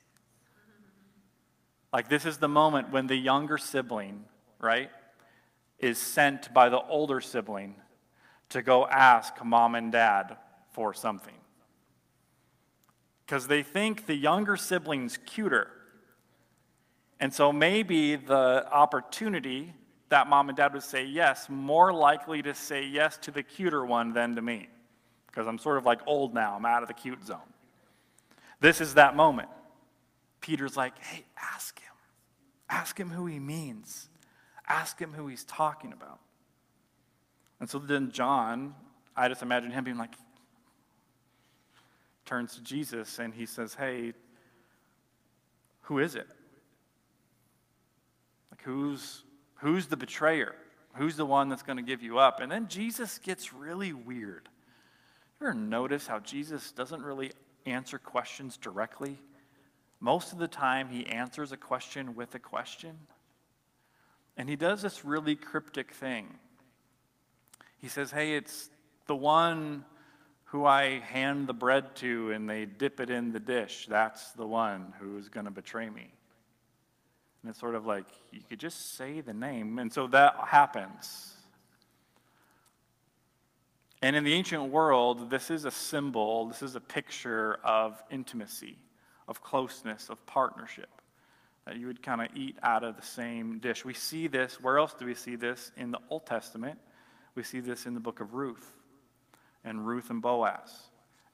Like, 1.92 2.08
this 2.08 2.24
is 2.24 2.38
the 2.38 2.48
moment 2.48 2.92
when 2.92 3.06
the 3.06 3.16
younger 3.16 3.58
sibling, 3.58 4.24
right, 4.60 4.90
is 5.78 5.98
sent 5.98 6.54
by 6.54 6.68
the 6.68 6.80
older 6.80 7.20
sibling 7.20 7.74
to 8.50 8.62
go 8.62 8.86
ask 8.86 9.44
mom 9.44 9.74
and 9.74 9.90
dad 9.90 10.36
for 10.72 10.94
something. 10.94 11.34
Because 13.28 13.46
they 13.46 13.62
think 13.62 14.06
the 14.06 14.14
younger 14.14 14.56
sibling's 14.56 15.18
cuter. 15.18 15.68
And 17.20 17.32
so 17.32 17.52
maybe 17.52 18.16
the 18.16 18.66
opportunity 18.72 19.74
that 20.08 20.28
mom 20.28 20.48
and 20.48 20.56
dad 20.56 20.72
would 20.72 20.82
say 20.82 21.04
yes, 21.04 21.46
more 21.50 21.92
likely 21.92 22.40
to 22.40 22.54
say 22.54 22.86
yes 22.86 23.18
to 23.18 23.30
the 23.30 23.42
cuter 23.42 23.84
one 23.84 24.14
than 24.14 24.34
to 24.36 24.40
me. 24.40 24.70
Because 25.26 25.46
I'm 25.46 25.58
sort 25.58 25.76
of 25.76 25.84
like 25.84 26.00
old 26.06 26.32
now, 26.32 26.54
I'm 26.56 26.64
out 26.64 26.80
of 26.80 26.88
the 26.88 26.94
cute 26.94 27.22
zone. 27.22 27.36
This 28.60 28.80
is 28.80 28.94
that 28.94 29.14
moment. 29.14 29.50
Peter's 30.40 30.74
like, 30.74 30.98
hey, 30.98 31.26
ask 31.36 31.78
him. 31.78 31.92
Ask 32.70 32.98
him 32.98 33.10
who 33.10 33.26
he 33.26 33.38
means. 33.38 34.08
Ask 34.66 34.98
him 34.98 35.12
who 35.12 35.26
he's 35.26 35.44
talking 35.44 35.92
about. 35.92 36.18
And 37.60 37.68
so 37.68 37.78
then 37.78 38.10
John, 38.10 38.74
I 39.14 39.28
just 39.28 39.42
imagine 39.42 39.70
him 39.70 39.84
being 39.84 39.98
like, 39.98 40.14
turns 42.28 42.54
to 42.56 42.62
Jesus 42.62 43.18
and 43.18 43.32
he 43.32 43.46
says, 43.46 43.74
Hey, 43.74 44.12
who 45.82 45.98
is 45.98 46.14
it? 46.14 46.26
Like, 48.50 48.62
who's, 48.62 49.24
who's 49.56 49.86
the 49.86 49.96
betrayer? 49.96 50.54
Who's 50.94 51.16
the 51.16 51.24
one 51.24 51.48
that's 51.48 51.62
going 51.62 51.78
to 51.78 51.82
give 51.82 52.02
you 52.02 52.18
up? 52.18 52.40
And 52.40 52.52
then 52.52 52.68
Jesus 52.68 53.18
gets 53.18 53.54
really 53.54 53.92
weird. 53.92 54.48
You 55.40 55.46
ever 55.46 55.54
notice 55.54 56.06
how 56.06 56.18
Jesus 56.18 56.72
doesn't 56.72 57.02
really 57.02 57.32
answer 57.64 57.98
questions 57.98 58.56
directly? 58.56 59.16
Most 60.00 60.32
of 60.32 60.38
the 60.38 60.48
time, 60.48 60.88
he 60.88 61.06
answers 61.06 61.52
a 61.52 61.56
question 61.56 62.14
with 62.14 62.34
a 62.34 62.38
question. 62.38 62.98
And 64.36 64.48
he 64.48 64.56
does 64.56 64.82
this 64.82 65.04
really 65.04 65.34
cryptic 65.34 65.92
thing. 65.92 66.34
He 67.78 67.88
says, 67.88 68.10
Hey, 68.10 68.34
it's 68.34 68.68
the 69.06 69.16
one 69.16 69.84
who 70.50 70.64
I 70.64 71.00
hand 71.00 71.46
the 71.46 71.52
bread 71.52 71.94
to 71.96 72.32
and 72.32 72.48
they 72.48 72.64
dip 72.64 73.00
it 73.00 73.10
in 73.10 73.32
the 73.32 73.40
dish. 73.40 73.86
That's 73.88 74.32
the 74.32 74.46
one 74.46 74.94
who's 74.98 75.28
going 75.28 75.44
to 75.44 75.50
betray 75.50 75.90
me. 75.90 76.10
And 77.42 77.50
it's 77.50 77.60
sort 77.60 77.74
of 77.74 77.86
like, 77.86 78.06
you 78.32 78.40
could 78.48 78.58
just 78.58 78.96
say 78.96 79.20
the 79.20 79.34
name. 79.34 79.78
And 79.78 79.92
so 79.92 80.06
that 80.08 80.36
happens. 80.46 81.34
And 84.00 84.16
in 84.16 84.24
the 84.24 84.32
ancient 84.32 84.70
world, 84.70 85.28
this 85.28 85.50
is 85.50 85.64
a 85.64 85.70
symbol, 85.70 86.46
this 86.46 86.62
is 86.62 86.76
a 86.76 86.80
picture 86.80 87.58
of 87.62 88.02
intimacy, 88.10 88.78
of 89.26 89.42
closeness, 89.42 90.08
of 90.08 90.24
partnership. 90.24 90.88
That 91.66 91.76
you 91.76 91.88
would 91.88 92.02
kind 92.02 92.22
of 92.22 92.28
eat 92.34 92.56
out 92.62 92.84
of 92.84 92.96
the 92.96 93.02
same 93.02 93.58
dish. 93.58 93.84
We 93.84 93.92
see 93.92 94.28
this, 94.28 94.58
where 94.62 94.78
else 94.78 94.94
do 94.98 95.04
we 95.04 95.14
see 95.14 95.36
this? 95.36 95.72
In 95.76 95.90
the 95.90 95.98
Old 96.08 96.24
Testament. 96.24 96.78
We 97.34 97.42
see 97.42 97.60
this 97.60 97.84
in 97.84 97.92
the 97.92 98.00
book 98.00 98.20
of 98.20 98.32
Ruth 98.32 98.78
and 99.68 99.86
Ruth 99.86 100.10
and 100.10 100.20
Boaz. 100.22 100.72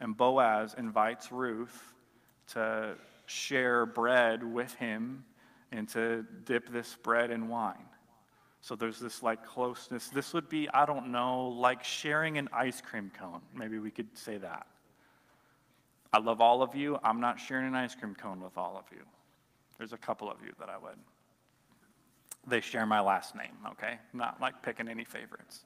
And 0.00 0.16
Boaz 0.16 0.74
invites 0.76 1.30
Ruth 1.32 1.94
to 2.48 2.94
share 3.26 3.86
bread 3.86 4.42
with 4.42 4.74
him 4.74 5.24
and 5.72 5.88
to 5.90 6.26
dip 6.44 6.70
this 6.70 6.96
bread 7.02 7.30
in 7.30 7.48
wine. 7.48 7.86
So 8.60 8.74
there's 8.74 8.98
this 8.98 9.22
like 9.22 9.44
closeness. 9.46 10.08
This 10.08 10.32
would 10.32 10.48
be, 10.48 10.68
I 10.70 10.84
don't 10.84 11.08
know, 11.08 11.48
like 11.48 11.84
sharing 11.84 12.38
an 12.38 12.48
ice 12.52 12.80
cream 12.80 13.10
cone. 13.18 13.40
Maybe 13.54 13.78
we 13.78 13.90
could 13.90 14.16
say 14.16 14.36
that. 14.38 14.66
I 16.12 16.18
love 16.18 16.40
all 16.40 16.62
of 16.62 16.74
you. 16.74 16.98
I'm 17.02 17.20
not 17.20 17.40
sharing 17.40 17.66
an 17.66 17.74
ice 17.74 17.94
cream 17.94 18.14
cone 18.14 18.40
with 18.40 18.56
all 18.56 18.76
of 18.76 18.84
you. 18.96 19.04
There's 19.78 19.92
a 19.92 19.98
couple 19.98 20.30
of 20.30 20.38
you 20.44 20.52
that 20.60 20.68
I 20.68 20.78
would. 20.78 20.98
They 22.46 22.60
share 22.60 22.86
my 22.86 23.00
last 23.00 23.34
name, 23.34 23.56
okay? 23.72 23.98
Not 24.12 24.40
like 24.40 24.62
picking 24.62 24.88
any 24.88 25.04
favorites 25.04 25.64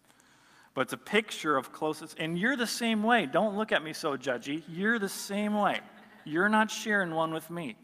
but 0.79 0.83
it's 0.83 0.93
a 0.93 0.97
picture 0.97 1.57
of 1.57 1.73
closeness. 1.73 2.15
And 2.21 2.39
you're 2.39 2.55
the 2.55 2.65
same 2.65 3.03
way. 3.03 3.27
Don't 3.27 3.57
look 3.57 3.73
at 3.73 3.83
me 3.83 3.93
so 3.93 4.17
judgy. 4.17 4.63
You're 4.69 5.01
the 5.01 5.09
same 5.09 5.55
way. 5.55 5.81
You're 6.25 6.49
not 6.49 6.71
sharing 6.71 7.11
one 7.11 7.35
with 7.35 7.51
me. 7.51 7.75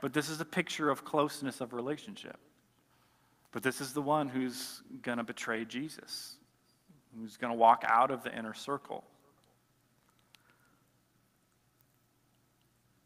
But 0.00 0.12
this 0.12 0.30
is 0.30 0.40
a 0.40 0.44
picture 0.44 0.90
of 0.90 1.04
closeness 1.04 1.60
of 1.60 1.72
relationship. 1.72 2.38
But 3.52 3.62
this 3.62 3.80
is 3.80 3.92
the 3.92 4.02
one 4.02 4.28
who's 4.28 4.82
going 5.02 5.18
to 5.18 5.22
betray 5.22 5.64
Jesus, 5.64 6.38
who's 7.16 7.36
going 7.36 7.52
to 7.52 7.56
walk 7.56 7.84
out 7.86 8.10
of 8.10 8.24
the 8.24 8.36
inner 8.36 8.52
circle. 8.52 9.04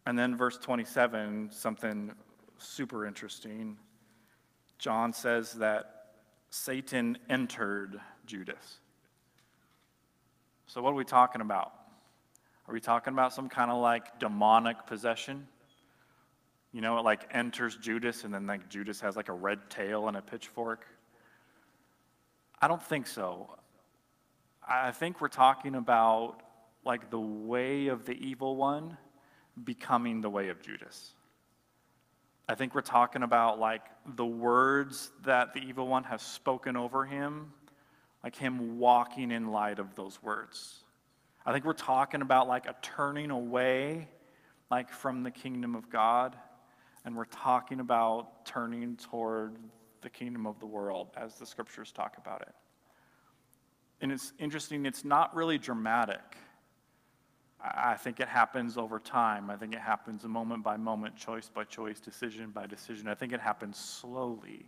And 0.06 0.18
then, 0.18 0.38
verse 0.38 0.56
27, 0.56 1.50
something 1.52 2.12
super 2.56 3.04
interesting. 3.04 3.76
John 4.78 5.12
says 5.12 5.52
that 5.52 6.14
Satan 6.48 7.18
entered 7.28 8.00
Judas. 8.26 8.78
So, 10.66 10.82
what 10.82 10.90
are 10.90 10.96
we 10.96 11.04
talking 11.04 11.40
about? 11.40 11.72
Are 12.66 12.72
we 12.72 12.80
talking 12.80 13.12
about 13.12 13.32
some 13.32 13.48
kind 13.48 13.70
of 13.70 13.80
like 13.80 14.18
demonic 14.18 14.86
possession? 14.86 15.46
You 16.72 16.80
know, 16.80 16.98
it 16.98 17.02
like 17.02 17.28
enters 17.30 17.76
Judas 17.76 18.24
and 18.24 18.34
then 18.34 18.46
like 18.46 18.68
Judas 18.68 19.00
has 19.00 19.16
like 19.16 19.28
a 19.28 19.32
red 19.32 19.70
tail 19.70 20.08
and 20.08 20.16
a 20.16 20.22
pitchfork? 20.22 20.86
I 22.60 22.66
don't 22.66 22.82
think 22.82 23.06
so. 23.06 23.58
I 24.66 24.90
think 24.92 25.20
we're 25.20 25.28
talking 25.28 25.74
about 25.74 26.38
like 26.84 27.10
the 27.10 27.20
way 27.20 27.88
of 27.88 28.06
the 28.06 28.12
evil 28.12 28.56
one 28.56 28.96
becoming 29.62 30.20
the 30.20 30.30
way 30.30 30.48
of 30.48 30.62
Judas. 30.62 31.12
I 32.48 32.54
think 32.54 32.74
we're 32.74 32.80
talking 32.80 33.22
about 33.22 33.58
like 33.58 33.82
the 34.16 34.26
words 34.26 35.10
that 35.24 35.54
the 35.54 35.60
evil 35.60 35.86
one 35.86 36.04
has 36.04 36.22
spoken 36.22 36.76
over 36.76 37.04
him 37.04 37.52
like 38.24 38.34
him 38.34 38.78
walking 38.78 39.30
in 39.30 39.52
light 39.52 39.78
of 39.78 39.94
those 39.94 40.20
words. 40.22 40.82
I 41.44 41.52
think 41.52 41.66
we're 41.66 41.74
talking 41.74 42.22
about 42.22 42.48
like 42.48 42.66
a 42.66 42.74
turning 42.80 43.30
away 43.30 44.08
like 44.70 44.90
from 44.90 45.22
the 45.22 45.30
kingdom 45.30 45.74
of 45.74 45.90
God 45.90 46.34
and 47.04 47.14
we're 47.14 47.26
talking 47.26 47.80
about 47.80 48.46
turning 48.46 48.96
toward 48.96 49.58
the 50.00 50.08
kingdom 50.08 50.46
of 50.46 50.58
the 50.58 50.66
world 50.66 51.08
as 51.18 51.34
the 51.34 51.44
scriptures 51.44 51.92
talk 51.92 52.16
about 52.16 52.40
it. 52.40 52.54
And 54.00 54.10
it's 54.10 54.32
interesting, 54.38 54.86
it's 54.86 55.04
not 55.04 55.34
really 55.36 55.58
dramatic. 55.58 56.38
I 57.60 57.94
think 57.94 58.20
it 58.20 58.28
happens 58.28 58.78
over 58.78 58.98
time. 58.98 59.50
I 59.50 59.56
think 59.56 59.74
it 59.74 59.80
happens 59.80 60.24
moment 60.24 60.62
by 60.62 60.78
moment, 60.78 61.16
choice 61.16 61.50
by 61.54 61.64
choice, 61.64 62.00
decision 62.00 62.50
by 62.50 62.66
decision. 62.66 63.06
I 63.06 63.14
think 63.14 63.32
it 63.32 63.40
happens 63.40 63.76
slowly. 63.78 64.66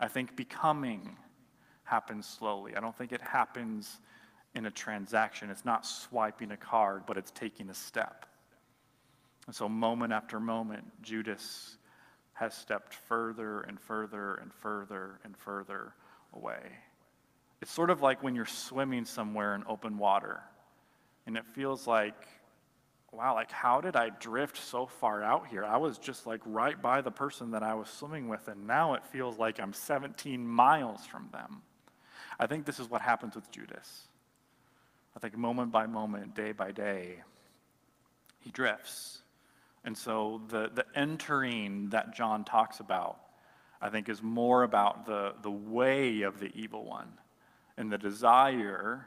I 0.00 0.08
think 0.08 0.34
becoming 0.34 1.16
happens 1.90 2.26
slowly. 2.26 2.76
I 2.76 2.80
don't 2.80 2.96
think 2.96 3.12
it 3.12 3.20
happens 3.20 3.98
in 4.54 4.66
a 4.66 4.70
transaction. 4.70 5.50
It's 5.50 5.64
not 5.64 5.84
swiping 5.84 6.52
a 6.52 6.56
card, 6.56 7.02
but 7.06 7.16
it's 7.18 7.32
taking 7.32 7.68
a 7.68 7.74
step. 7.74 8.26
And 9.46 9.54
so, 9.54 9.68
moment 9.68 10.12
after 10.12 10.38
moment, 10.38 10.84
Judas 11.02 11.76
has 12.34 12.54
stepped 12.54 12.94
further 12.94 13.62
and 13.62 13.80
further 13.80 14.36
and 14.36 14.52
further 14.52 15.18
and 15.24 15.36
further 15.36 15.94
away. 16.32 16.62
It's 17.60 17.70
sort 17.70 17.90
of 17.90 18.00
like 18.00 18.22
when 18.22 18.34
you're 18.34 18.46
swimming 18.46 19.04
somewhere 19.04 19.54
in 19.56 19.64
open 19.66 19.98
water, 19.98 20.40
and 21.26 21.36
it 21.36 21.44
feels 21.44 21.86
like, 21.86 22.28
wow, 23.12 23.34
like 23.34 23.50
how 23.50 23.80
did 23.80 23.96
I 23.96 24.10
drift 24.10 24.56
so 24.56 24.86
far 24.86 25.22
out 25.22 25.48
here? 25.48 25.64
I 25.64 25.76
was 25.76 25.98
just 25.98 26.26
like 26.26 26.40
right 26.46 26.80
by 26.80 27.00
the 27.00 27.10
person 27.10 27.50
that 27.50 27.64
I 27.64 27.74
was 27.74 27.88
swimming 27.88 28.28
with, 28.28 28.46
and 28.46 28.66
now 28.66 28.94
it 28.94 29.04
feels 29.04 29.36
like 29.36 29.58
I'm 29.58 29.72
17 29.72 30.46
miles 30.46 31.04
from 31.04 31.28
them. 31.32 31.62
I 32.40 32.46
think 32.46 32.64
this 32.64 32.80
is 32.80 32.88
what 32.88 33.02
happens 33.02 33.34
with 33.34 33.50
Judas. 33.50 34.08
I 35.14 35.18
think 35.18 35.36
moment 35.36 35.70
by 35.70 35.86
moment, 35.86 36.34
day 36.34 36.52
by 36.52 36.72
day, 36.72 37.16
he 38.38 38.50
drifts. 38.50 39.20
And 39.84 39.96
so 39.96 40.40
the, 40.48 40.70
the 40.74 40.86
entering 40.94 41.90
that 41.90 42.14
John 42.14 42.44
talks 42.44 42.80
about, 42.80 43.18
I 43.82 43.90
think, 43.90 44.08
is 44.08 44.22
more 44.22 44.62
about 44.62 45.04
the, 45.04 45.34
the 45.42 45.50
way 45.50 46.22
of 46.22 46.40
the 46.40 46.50
evil 46.54 46.86
one 46.86 47.08
and 47.76 47.92
the 47.92 47.98
desire 47.98 49.06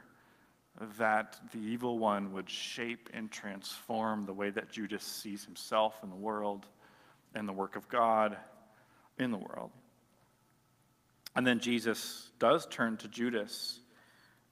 that 0.98 1.36
the 1.52 1.58
evil 1.58 1.98
one 1.98 2.32
would 2.34 2.48
shape 2.48 3.08
and 3.12 3.32
transform 3.32 4.26
the 4.26 4.32
way 4.32 4.50
that 4.50 4.70
Judas 4.70 5.02
sees 5.02 5.44
himself 5.44 5.96
in 6.04 6.08
the 6.08 6.16
world 6.16 6.66
and 7.34 7.48
the 7.48 7.52
work 7.52 7.74
of 7.74 7.88
God 7.88 8.36
in 9.18 9.32
the 9.32 9.38
world. 9.38 9.72
And 11.36 11.46
then 11.46 11.60
Jesus 11.60 12.30
does 12.38 12.66
turn 12.66 12.96
to 12.98 13.08
Judas 13.08 13.80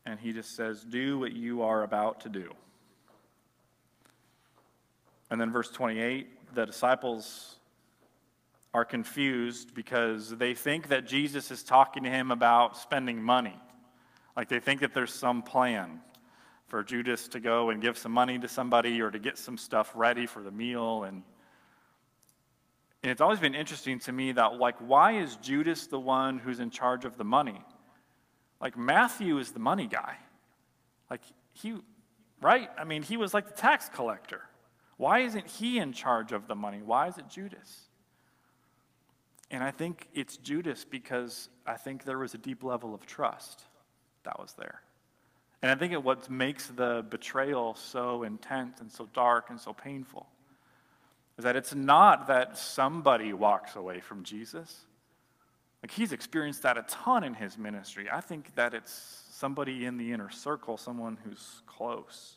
and 0.04 0.18
he 0.18 0.32
just 0.32 0.56
says, 0.56 0.82
Do 0.82 1.18
what 1.18 1.32
you 1.32 1.62
are 1.62 1.82
about 1.82 2.20
to 2.20 2.28
do. 2.28 2.50
And 5.30 5.40
then, 5.40 5.50
verse 5.50 5.70
28, 5.70 6.54
the 6.54 6.66
disciples 6.66 7.56
are 8.74 8.84
confused 8.84 9.74
because 9.74 10.30
they 10.30 10.54
think 10.54 10.88
that 10.88 11.06
Jesus 11.06 11.50
is 11.50 11.62
talking 11.62 12.02
to 12.04 12.10
him 12.10 12.30
about 12.30 12.76
spending 12.76 13.22
money. 13.22 13.56
Like 14.36 14.48
they 14.48 14.60
think 14.60 14.80
that 14.80 14.94
there's 14.94 15.12
some 15.12 15.42
plan 15.42 16.00
for 16.68 16.82
Judas 16.82 17.28
to 17.28 17.40
go 17.40 17.70
and 17.70 17.82
give 17.82 17.98
some 17.98 18.12
money 18.12 18.38
to 18.38 18.48
somebody 18.48 19.00
or 19.02 19.10
to 19.10 19.18
get 19.18 19.36
some 19.36 19.58
stuff 19.58 19.92
ready 19.94 20.26
for 20.26 20.42
the 20.42 20.50
meal. 20.50 21.04
And, 21.04 21.22
and 23.02 23.10
it's 23.10 23.20
always 23.20 23.40
been 23.40 23.54
interesting 23.54 23.98
to 24.00 24.12
me 24.12 24.32
that, 24.32 24.58
like, 24.58 24.76
why 24.78 25.12
is 25.18 25.36
Judas 25.36 25.88
the 25.88 25.98
one 25.98 26.38
who's 26.38 26.60
in 26.60 26.70
charge 26.70 27.04
of 27.04 27.16
the 27.16 27.24
money? 27.24 27.60
Like, 28.60 28.76
Matthew 28.76 29.38
is 29.38 29.50
the 29.50 29.58
money 29.58 29.88
guy. 29.88 30.16
Like, 31.10 31.22
he, 31.52 31.74
right? 32.40 32.70
I 32.78 32.84
mean, 32.84 33.02
he 33.02 33.16
was 33.16 33.34
like 33.34 33.46
the 33.46 33.54
tax 33.54 33.88
collector. 33.92 34.42
Why 34.98 35.20
isn't 35.20 35.48
he 35.48 35.78
in 35.78 35.92
charge 35.92 36.30
of 36.30 36.46
the 36.46 36.54
money? 36.54 36.80
Why 36.80 37.08
is 37.08 37.18
it 37.18 37.28
Judas? 37.28 37.88
And 39.50 39.64
I 39.64 39.72
think 39.72 40.08
it's 40.14 40.36
Judas 40.36 40.84
because 40.84 41.48
I 41.66 41.74
think 41.74 42.04
there 42.04 42.18
was 42.18 42.34
a 42.34 42.38
deep 42.38 42.62
level 42.62 42.94
of 42.94 43.04
trust 43.04 43.64
that 44.22 44.38
was 44.38 44.54
there. 44.56 44.80
And 45.60 45.72
I 45.72 45.74
think 45.74 45.92
it 45.92 46.02
what 46.02 46.30
makes 46.30 46.68
the 46.68 47.04
betrayal 47.10 47.74
so 47.74 48.22
intense 48.22 48.80
and 48.80 48.90
so 48.90 49.08
dark 49.12 49.50
and 49.50 49.60
so 49.60 49.72
painful 49.72 50.28
is 51.38 51.44
that 51.44 51.56
it's 51.56 51.74
not 51.74 52.26
that 52.26 52.58
somebody 52.58 53.32
walks 53.32 53.76
away 53.76 54.00
from 54.00 54.22
Jesus. 54.22 54.84
Like 55.82 55.90
he's 55.90 56.12
experienced 56.12 56.62
that 56.62 56.78
a 56.78 56.82
ton 56.82 57.24
in 57.24 57.34
his 57.34 57.58
ministry. 57.58 58.08
I 58.12 58.20
think 58.20 58.54
that 58.54 58.74
it's 58.74 59.24
somebody 59.30 59.84
in 59.84 59.96
the 59.96 60.12
inner 60.12 60.30
circle, 60.30 60.76
someone 60.76 61.18
who's 61.24 61.62
close. 61.66 62.36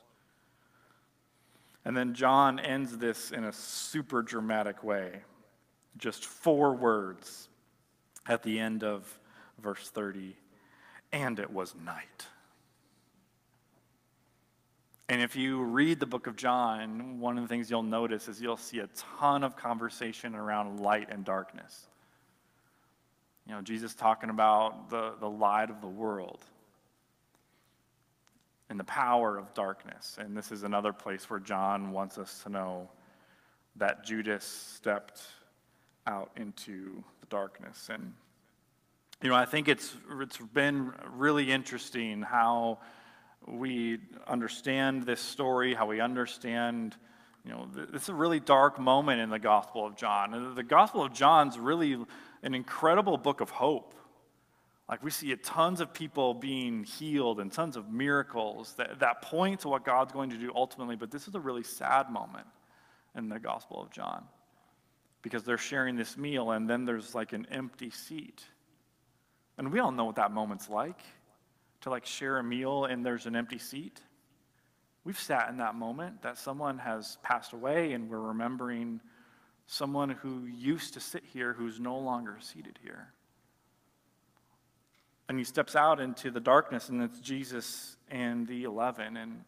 And 1.84 1.96
then 1.96 2.16
John 2.16 2.60
ends 2.60 2.98
this 2.98 3.32
in 3.32 3.44
a 3.44 3.54
super 3.54 4.24
dramatic 4.24 4.84
way. 4.84 5.22
Just 5.98 6.26
four 6.26 6.74
words 6.74 7.48
at 8.28 8.42
the 8.42 8.60
end 8.60 8.84
of 8.84 9.20
verse 9.60 9.90
30 9.90 10.36
and 11.12 11.40
it 11.40 11.52
was 11.52 11.76
night. 11.76 12.28
And 15.08 15.22
if 15.22 15.36
you 15.36 15.62
read 15.62 16.00
the 16.00 16.08
book 16.08 16.26
of 16.26 16.36
John, 16.36 17.20
one 17.20 17.38
of 17.38 17.44
the 17.44 17.48
things 17.48 17.70
you'll 17.70 17.84
notice 17.84 18.28
is 18.28 18.42
you'll 18.42 18.58
see 18.58 18.80
a 18.80 18.90
ton 19.20 19.44
of 19.44 19.56
conversation 19.56 20.34
around 20.34 20.80
light 20.80 21.10
and 21.12 21.24
darkness. 21.24 21.88
You 23.48 23.54
know, 23.54 23.62
Jesus 23.62 23.94
talking 23.94 24.32
about 24.32 24.90
the, 24.90 25.14
the 25.20 25.30
light 25.30 25.70
of 25.70 25.80
the 25.82 25.88
world 25.88 26.40
and 28.70 28.80
the 28.80 28.86
power 28.86 29.38
of 29.38 29.54
darkness. 29.54 30.18
And 30.20 30.36
this 30.36 30.52
is 30.52 30.64
another 30.64 30.92
place 30.92 31.30
where 31.30 31.40
John 31.40 31.92
wants 31.92 32.18
us 32.18 32.42
to 32.44 32.50
know 32.50 32.90
that 33.76 34.04
Judas 34.04 34.44
stepped 34.44 35.22
out 36.08 36.32
into 36.36 37.04
the 37.20 37.28
darkness. 37.28 37.90
And, 37.92 38.14
you 39.22 39.30
know, 39.30 39.36
I 39.36 39.46
think 39.46 39.68
it's, 39.68 39.96
it's 40.20 40.38
been 40.38 40.92
really 41.12 41.52
interesting 41.52 42.24
how 42.24 42.80
we 43.48 44.00
understand 44.28 45.04
this 45.04 45.22
story, 45.22 45.74
how 45.74 45.86
we 45.86 46.00
understand, 46.00 46.96
you 47.44 47.52
know, 47.52 47.68
this 47.74 48.04
is 48.04 48.10
a 48.10 48.14
really 48.14 48.40
dark 48.40 48.80
moment 48.80 49.22
in 49.22 49.30
the 49.30 49.40
Gospel 49.40 49.86
of 49.86 49.96
John. 49.96 50.34
And 50.34 50.56
The 50.56 50.64
Gospel 50.64 51.04
of 51.04 51.14
John's 51.14 51.60
really 51.60 51.98
an 52.44 52.54
incredible 52.54 53.18
book 53.18 53.42
of 53.42 53.50
hope. 53.50 53.94
Like 54.90 55.04
we 55.04 55.10
see 55.10 55.36
tons 55.36 55.82
of 55.82 55.94
people 55.94 56.34
being 56.34 56.84
healed 56.84 57.40
and 57.40 57.52
tons 57.52 57.76
of 57.76 57.92
miracles 57.92 58.74
that, 58.78 59.00
that 59.00 59.22
point 59.24 59.62
to 59.62 59.70
what 59.70 59.84
God's 59.84 60.14
going 60.14 60.30
to 60.30 60.38
do 60.38 60.52
ultimately, 60.56 60.96
but 60.96 61.12
this 61.12 61.28
is 61.28 61.36
a 61.36 61.40
really 61.40 61.64
sad 61.64 62.10
moment 62.10 62.46
in 63.16 63.30
the 63.30 63.40
Gospel 63.40 63.82
of 63.82 63.90
John 63.92 64.26
because 65.24 65.44
they're 65.44 65.58
sharing 65.58 65.96
this 65.96 66.18
meal 66.18 66.52
and 66.52 66.70
then 66.70 66.86
there's 66.86 67.16
like 67.16 67.34
an 67.34 67.48
empty 67.50 67.90
seat. 67.90 68.44
And 69.58 69.72
we 69.72 69.80
all 69.80 69.92
know 69.92 70.06
what 70.06 70.18
that 70.18 70.32
moment's 70.32 70.70
like 70.70 71.00
to 71.86 71.92
like 71.92 72.06
share 72.08 72.40
a 72.40 72.44
meal 72.44 72.86
and 72.86 73.06
there's 73.06 73.28
an 73.28 73.36
empty 73.36 73.60
seat. 73.60 74.02
We've 75.04 75.20
sat 75.20 75.50
in 75.50 75.58
that 75.58 75.76
moment 75.76 76.24
that 76.24 76.40
someone 76.40 76.80
has 76.80 77.20
passed 77.22 77.54
away 77.54 77.94
and 77.94 78.10
we're 78.10 78.20
remembering 78.20 79.02
someone 79.68 80.10
who 80.10 80.48
used 80.48 80.96
to 80.96 81.00
sit 81.00 81.24
here 81.32 81.54
who's 81.54 81.80
no 81.80 82.00
longer 82.00 82.38
seated 82.40 82.80
here. 82.82 83.10
And 85.30 85.38
he 85.38 85.44
steps 85.44 85.76
out 85.76 86.00
into 86.00 86.32
the 86.32 86.40
darkness, 86.40 86.90
and 86.90 87.04
it's 87.04 87.20
Jesus 87.20 87.98
and 88.10 88.48
the 88.48 88.64
11. 88.64 89.16
And, 89.16 89.44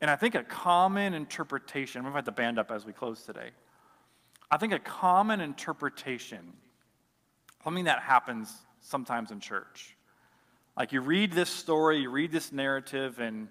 and 0.00 0.10
I 0.10 0.16
think 0.16 0.34
a 0.34 0.42
common 0.42 1.14
interpretation, 1.14 2.00
I'm 2.00 2.04
going 2.04 2.12
to 2.12 2.18
invite 2.18 2.24
the 2.24 2.32
band 2.42 2.58
up 2.58 2.72
as 2.72 2.84
we 2.84 2.92
close 2.92 3.22
today. 3.22 3.50
I 4.50 4.56
think 4.56 4.72
a 4.72 4.80
common 4.80 5.40
interpretation, 5.40 6.54
something 7.62 7.84
that 7.84 8.00
happens 8.00 8.52
sometimes 8.80 9.30
in 9.30 9.38
church, 9.38 9.96
like 10.76 10.92
you 10.92 11.00
read 11.00 11.32
this 11.32 11.50
story, 11.50 11.98
you 11.98 12.10
read 12.10 12.32
this 12.32 12.52
narrative, 12.52 13.18
and 13.18 13.48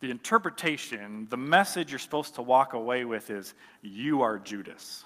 the 0.00 0.10
interpretation, 0.10 1.26
the 1.28 1.36
message 1.36 1.90
you're 1.92 1.98
supposed 1.98 2.36
to 2.36 2.42
walk 2.42 2.72
away 2.72 3.04
with 3.04 3.30
is 3.30 3.54
you 3.82 4.22
are 4.22 4.38
Judas. 4.38 5.04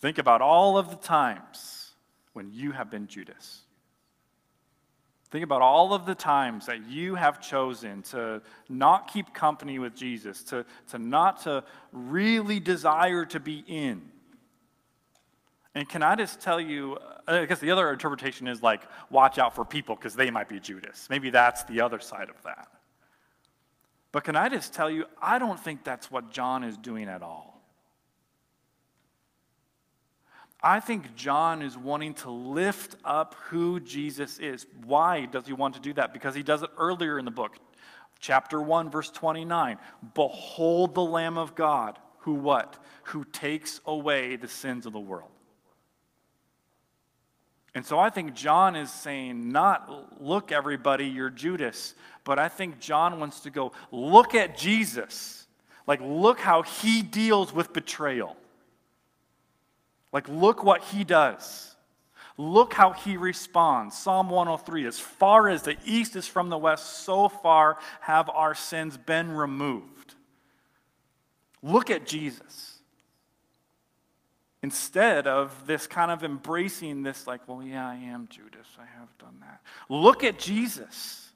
Think 0.00 0.16
about 0.16 0.40
all 0.40 0.78
of 0.78 0.88
the 0.88 0.96
times 0.96 1.92
when 2.32 2.50
you 2.50 2.72
have 2.72 2.90
been 2.90 3.06
Judas. 3.06 3.60
Think 5.30 5.44
about 5.44 5.62
all 5.62 5.92
of 5.92 6.06
the 6.06 6.14
times 6.14 6.66
that 6.66 6.88
you 6.88 7.14
have 7.14 7.40
chosen 7.40 8.02
to 8.04 8.42
not 8.68 9.12
keep 9.12 9.32
company 9.34 9.78
with 9.78 9.94
Jesus, 9.94 10.42
to, 10.44 10.64
to 10.88 10.98
not 10.98 11.42
to 11.42 11.62
really 11.92 12.58
desire 12.58 13.24
to 13.26 13.38
be 13.38 13.62
in. 13.68 14.02
And 15.74 15.88
can 15.88 16.02
I 16.02 16.16
just 16.16 16.40
tell 16.40 16.60
you, 16.60 16.98
uh, 17.28 17.32
I 17.32 17.46
guess 17.46 17.60
the 17.60 17.70
other 17.70 17.92
interpretation 17.92 18.48
is 18.48 18.62
like, 18.62 18.82
watch 19.08 19.38
out 19.38 19.54
for 19.54 19.64
people 19.64 19.94
because 19.94 20.14
they 20.14 20.30
might 20.30 20.48
be 20.48 20.58
Judas. 20.58 21.06
Maybe 21.08 21.30
that's 21.30 21.62
the 21.64 21.80
other 21.80 22.00
side 22.00 22.28
of 22.28 22.42
that. 22.44 22.68
But 24.12 24.24
can 24.24 24.34
I 24.34 24.48
just 24.48 24.74
tell 24.74 24.90
you, 24.90 25.04
I 25.22 25.38
don't 25.38 25.58
think 25.58 25.84
that's 25.84 26.10
what 26.10 26.32
John 26.32 26.64
is 26.64 26.76
doing 26.76 27.08
at 27.08 27.22
all. 27.22 27.60
I 30.62 30.80
think 30.80 31.14
John 31.14 31.62
is 31.62 31.78
wanting 31.78 32.14
to 32.14 32.30
lift 32.30 32.96
up 33.04 33.34
who 33.46 33.80
Jesus 33.80 34.38
is. 34.38 34.66
Why 34.84 35.24
does 35.24 35.46
he 35.46 35.52
want 35.52 35.74
to 35.74 35.80
do 35.80 35.94
that? 35.94 36.12
Because 36.12 36.34
he 36.34 36.42
does 36.42 36.62
it 36.62 36.70
earlier 36.76 37.18
in 37.18 37.24
the 37.24 37.30
book. 37.30 37.56
Chapter 38.18 38.60
1, 38.60 38.90
verse 38.90 39.10
29. 39.10 39.78
Behold 40.14 40.94
the 40.94 41.04
Lamb 41.04 41.38
of 41.38 41.54
God, 41.54 41.98
who 42.18 42.34
what? 42.34 42.76
Who 43.04 43.24
takes 43.24 43.80
away 43.86 44.36
the 44.36 44.48
sins 44.48 44.84
of 44.84 44.92
the 44.92 45.00
world. 45.00 45.30
And 47.74 47.86
so 47.86 47.98
I 47.98 48.10
think 48.10 48.34
John 48.34 48.74
is 48.74 48.90
saying, 48.90 49.52
not 49.52 50.20
look, 50.20 50.50
everybody, 50.50 51.06
you're 51.06 51.30
Judas, 51.30 51.94
but 52.24 52.38
I 52.38 52.48
think 52.48 52.80
John 52.80 53.20
wants 53.20 53.40
to 53.40 53.50
go, 53.50 53.72
look 53.92 54.34
at 54.34 54.56
Jesus. 54.56 55.46
Like, 55.86 56.00
look 56.02 56.40
how 56.40 56.62
he 56.62 57.02
deals 57.02 57.52
with 57.52 57.72
betrayal. 57.72 58.36
Like, 60.12 60.28
look 60.28 60.64
what 60.64 60.82
he 60.82 61.04
does. 61.04 61.76
Look 62.36 62.72
how 62.72 62.92
he 62.92 63.16
responds. 63.16 63.96
Psalm 63.96 64.30
103 64.30 64.86
As 64.86 64.98
far 64.98 65.48
as 65.48 65.62
the 65.62 65.76
east 65.84 66.16
is 66.16 66.26
from 66.26 66.48
the 66.48 66.58
west, 66.58 67.04
so 67.04 67.28
far 67.28 67.78
have 68.00 68.28
our 68.30 68.54
sins 68.54 68.96
been 68.96 69.30
removed. 69.30 70.14
Look 71.62 71.90
at 71.90 72.06
Jesus 72.06 72.69
instead 74.62 75.26
of 75.26 75.66
this 75.66 75.86
kind 75.86 76.10
of 76.10 76.22
embracing 76.22 77.02
this, 77.02 77.26
like, 77.26 77.46
well, 77.48 77.62
yeah, 77.62 77.88
I 77.88 77.94
am 77.94 78.28
Judas. 78.28 78.66
I 78.78 78.86
have 78.98 79.16
done 79.18 79.36
that. 79.40 79.60
Look 79.88 80.22
at 80.22 80.38
Jesus. 80.38 81.30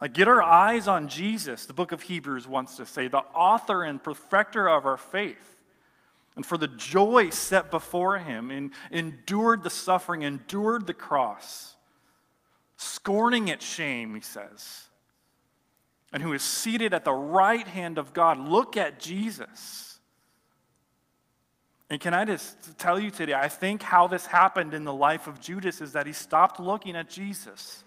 Like, 0.00 0.14
get 0.14 0.26
our 0.28 0.42
eyes 0.42 0.88
on 0.88 1.08
Jesus, 1.08 1.66
the 1.66 1.72
book 1.72 1.92
of 1.92 2.02
Hebrews 2.02 2.48
wants 2.48 2.76
to 2.76 2.86
say, 2.86 3.06
the 3.06 3.18
author 3.18 3.84
and 3.84 4.02
perfecter 4.02 4.68
of 4.68 4.84
our 4.84 4.96
faith. 4.96 5.48
And 6.34 6.46
for 6.46 6.56
the 6.56 6.68
joy 6.68 7.30
set 7.30 7.70
before 7.70 8.18
him, 8.18 8.50
and 8.50 8.72
endured 8.90 9.62
the 9.62 9.70
suffering, 9.70 10.22
endured 10.22 10.86
the 10.86 10.94
cross, 10.94 11.76
scorning 12.76 13.48
its 13.48 13.66
shame, 13.66 14.14
he 14.14 14.22
says, 14.22 14.84
and 16.12 16.22
who 16.22 16.32
is 16.32 16.42
seated 16.42 16.94
at 16.94 17.04
the 17.04 17.12
right 17.12 17.66
hand 17.66 17.98
of 17.98 18.12
God. 18.12 18.38
Look 18.38 18.76
at 18.76 18.98
Jesus. 18.98 19.91
And 21.92 22.00
can 22.00 22.14
I 22.14 22.24
just 22.24 22.78
tell 22.78 22.98
you 22.98 23.10
today, 23.10 23.34
I 23.34 23.48
think 23.48 23.82
how 23.82 24.06
this 24.06 24.24
happened 24.24 24.72
in 24.72 24.82
the 24.82 24.94
life 24.94 25.26
of 25.26 25.42
Judas 25.42 25.82
is 25.82 25.92
that 25.92 26.06
he 26.06 26.14
stopped 26.14 26.58
looking 26.58 26.96
at 26.96 27.10
Jesus. 27.10 27.84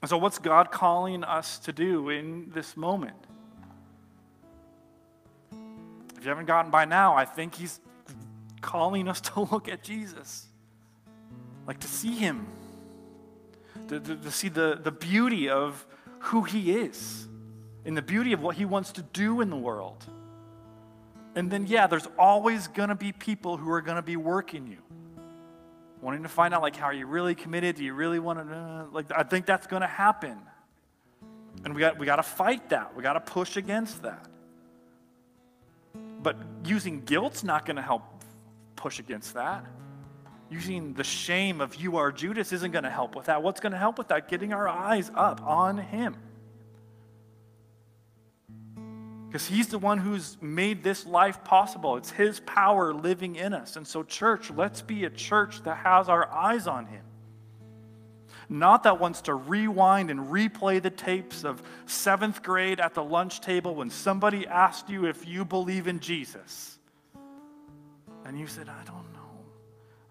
And 0.00 0.08
so, 0.08 0.16
what's 0.16 0.38
God 0.38 0.70
calling 0.70 1.22
us 1.22 1.58
to 1.58 1.72
do 1.72 2.08
in 2.08 2.50
this 2.54 2.78
moment? 2.78 3.18
If 5.52 6.22
you 6.22 6.30
haven't 6.30 6.46
gotten 6.46 6.70
by 6.70 6.86
now, 6.86 7.14
I 7.14 7.26
think 7.26 7.54
He's 7.54 7.78
calling 8.62 9.08
us 9.08 9.20
to 9.32 9.40
look 9.40 9.68
at 9.68 9.84
Jesus, 9.84 10.46
like 11.66 11.78
to 11.80 11.88
see 11.88 12.12
Him, 12.12 12.46
to, 13.88 14.00
to, 14.00 14.16
to 14.16 14.30
see 14.30 14.48
the, 14.48 14.80
the 14.82 14.92
beauty 14.92 15.50
of 15.50 15.86
who 16.20 16.44
He 16.44 16.72
is, 16.72 17.28
and 17.84 17.94
the 17.94 18.00
beauty 18.00 18.32
of 18.32 18.40
what 18.40 18.56
He 18.56 18.64
wants 18.64 18.92
to 18.92 19.02
do 19.02 19.42
in 19.42 19.50
the 19.50 19.58
world. 19.58 20.06
And 21.34 21.50
then, 21.50 21.66
yeah, 21.66 21.86
there's 21.86 22.08
always 22.18 22.68
going 22.68 22.90
to 22.90 22.94
be 22.94 23.12
people 23.12 23.56
who 23.56 23.70
are 23.70 23.80
going 23.80 23.96
to 23.96 24.02
be 24.02 24.16
working 24.16 24.66
you. 24.66 24.78
Wanting 26.02 26.24
to 26.24 26.28
find 26.28 26.52
out 26.52 26.62
like 26.62 26.76
how 26.76 26.86
are 26.86 26.92
you 26.92 27.06
really 27.06 27.34
committed? 27.34 27.76
Do 27.76 27.84
you 27.84 27.94
really 27.94 28.18
want 28.18 28.40
to 28.40 28.54
uh, 28.54 28.84
like 28.90 29.06
i 29.16 29.22
think 29.22 29.46
that's 29.46 29.68
going 29.68 29.82
to 29.82 29.88
happen. 29.88 30.36
And 31.64 31.74
we 31.74 31.80
got 31.80 31.96
we 31.96 32.06
got 32.06 32.16
to 32.16 32.24
fight 32.24 32.70
that. 32.70 32.96
We 32.96 33.04
got 33.04 33.12
to 33.12 33.20
push 33.20 33.56
against 33.56 34.02
that. 34.02 34.26
But 36.20 36.36
using 36.64 37.02
guilt's 37.02 37.44
not 37.44 37.66
going 37.66 37.76
to 37.76 37.82
help 37.82 38.02
push 38.74 38.98
against 38.98 39.34
that. 39.34 39.64
Using 40.50 40.92
the 40.94 41.04
shame 41.04 41.60
of 41.60 41.76
you 41.76 41.96
are 41.98 42.10
judas 42.10 42.52
isn't 42.52 42.72
going 42.72 42.84
to 42.84 42.90
help 42.90 43.14
with 43.14 43.26
that. 43.26 43.40
What's 43.40 43.60
going 43.60 43.72
to 43.72 43.78
help 43.78 43.96
with 43.96 44.08
that? 44.08 44.28
Getting 44.28 44.52
our 44.52 44.68
eyes 44.68 45.08
up 45.14 45.40
on 45.42 45.78
him 45.78 46.16
because 49.32 49.46
he's 49.46 49.68
the 49.68 49.78
one 49.78 49.96
who's 49.96 50.36
made 50.42 50.82
this 50.82 51.06
life 51.06 51.42
possible. 51.42 51.96
It's 51.96 52.10
his 52.10 52.40
power 52.40 52.92
living 52.92 53.36
in 53.36 53.54
us. 53.54 53.76
And 53.76 53.86
so, 53.88 54.02
church, 54.02 54.50
let's 54.50 54.82
be 54.82 55.06
a 55.06 55.10
church 55.10 55.62
that 55.62 55.78
has 55.78 56.10
our 56.10 56.30
eyes 56.30 56.66
on 56.66 56.84
him. 56.84 57.00
Not 58.50 58.82
that 58.82 59.00
wants 59.00 59.22
to 59.22 59.34
rewind 59.34 60.10
and 60.10 60.20
replay 60.20 60.82
the 60.82 60.90
tapes 60.90 61.44
of 61.44 61.62
seventh 61.86 62.42
grade 62.42 62.78
at 62.78 62.92
the 62.92 63.02
lunch 63.02 63.40
table 63.40 63.74
when 63.74 63.88
somebody 63.88 64.46
asked 64.46 64.90
you 64.90 65.06
if 65.06 65.26
you 65.26 65.46
believe 65.46 65.86
in 65.86 65.98
Jesus. 66.00 66.78
And 68.26 68.38
you 68.38 68.46
said, 68.46 68.68
I 68.68 68.84
don't 68.84 69.14
know. 69.14 69.30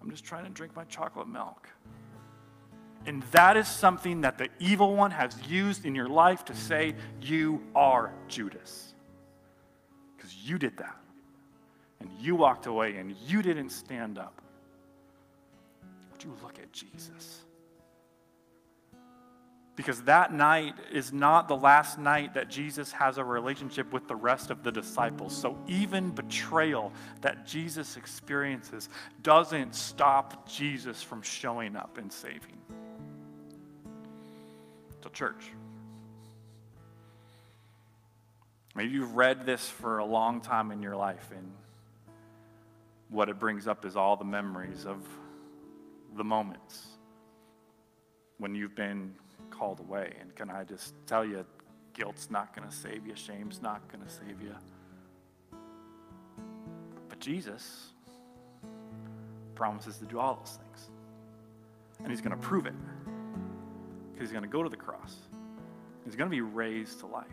I'm 0.01 0.09
just 0.09 0.23
trying 0.23 0.45
to 0.45 0.49
drink 0.49 0.75
my 0.75 0.85
chocolate 0.85 1.27
milk. 1.27 1.69
And 3.05 3.21
that 3.33 3.55
is 3.55 3.67
something 3.67 4.21
that 4.21 4.39
the 4.39 4.49
evil 4.57 4.95
one 4.95 5.11
has 5.11 5.37
used 5.47 5.85
in 5.85 5.93
your 5.93 6.09
life 6.09 6.43
to 6.45 6.55
say, 6.55 6.95
You 7.21 7.61
are 7.75 8.15
Judas 8.27 8.90
you 10.43 10.57
did 10.57 10.77
that. 10.77 10.97
And 11.99 12.09
you 12.19 12.35
walked 12.35 12.65
away 12.65 12.95
and 12.95 13.15
you 13.27 13.41
didn't 13.41 13.69
stand 13.69 14.17
up. 14.17 14.41
Would 16.11 16.23
you 16.23 16.35
look 16.41 16.57
at 16.59 16.71
Jesus? 16.71 17.41
Because 19.75 20.01
that 20.03 20.33
night 20.33 20.75
is 20.91 21.13
not 21.13 21.47
the 21.47 21.55
last 21.55 21.97
night 21.97 22.33
that 22.33 22.49
Jesus 22.49 22.91
has 22.91 23.17
a 23.17 23.23
relationship 23.23 23.91
with 23.93 24.07
the 24.07 24.15
rest 24.15 24.51
of 24.51 24.63
the 24.63 24.71
disciples. 24.71 25.35
So 25.35 25.57
even 25.67 26.11
betrayal 26.11 26.91
that 27.21 27.45
Jesus 27.45 27.97
experiences 27.97 28.89
doesn't 29.23 29.73
stop 29.73 30.47
Jesus 30.47 31.01
from 31.01 31.21
showing 31.21 31.75
up 31.75 31.97
and 31.97 32.11
saving. 32.11 32.57
So, 35.03 35.09
church. 35.09 35.51
Maybe 38.75 38.93
you've 38.93 39.15
read 39.15 39.45
this 39.45 39.67
for 39.67 39.97
a 39.97 40.05
long 40.05 40.39
time 40.39 40.71
in 40.71 40.81
your 40.81 40.95
life, 40.95 41.29
and 41.35 41.51
what 43.09 43.27
it 43.27 43.37
brings 43.37 43.67
up 43.67 43.85
is 43.85 43.97
all 43.97 44.15
the 44.15 44.23
memories 44.23 44.85
of 44.85 45.05
the 46.15 46.23
moments 46.23 46.87
when 48.37 48.55
you've 48.55 48.75
been 48.75 49.13
called 49.49 49.79
away. 49.79 50.13
And 50.19 50.33
can 50.35 50.49
I 50.49 50.63
just 50.63 50.93
tell 51.05 51.25
you, 51.25 51.45
guilt's 51.93 52.31
not 52.31 52.55
going 52.55 52.67
to 52.67 52.73
save 52.73 53.05
you, 53.05 53.15
shame's 53.15 53.61
not 53.61 53.85
going 53.91 54.03
to 54.03 54.09
save 54.09 54.41
you. 54.41 54.55
But 57.09 57.19
Jesus 57.19 57.89
promises 59.53 59.97
to 59.97 60.05
do 60.05 60.17
all 60.17 60.35
those 60.35 60.57
things. 60.57 60.89
And 61.99 62.09
he's 62.09 62.21
going 62.21 62.35
to 62.35 62.41
prove 62.41 62.65
it. 62.65 62.73
Because 64.11 64.29
he's 64.29 64.31
going 64.31 64.43
to 64.43 64.49
go 64.49 64.63
to 64.63 64.69
the 64.69 64.77
cross. 64.77 65.15
He's 66.05 66.15
going 66.15 66.29
to 66.29 66.35
be 66.35 66.41
raised 66.41 67.01
to 67.01 67.07
life. 67.07 67.27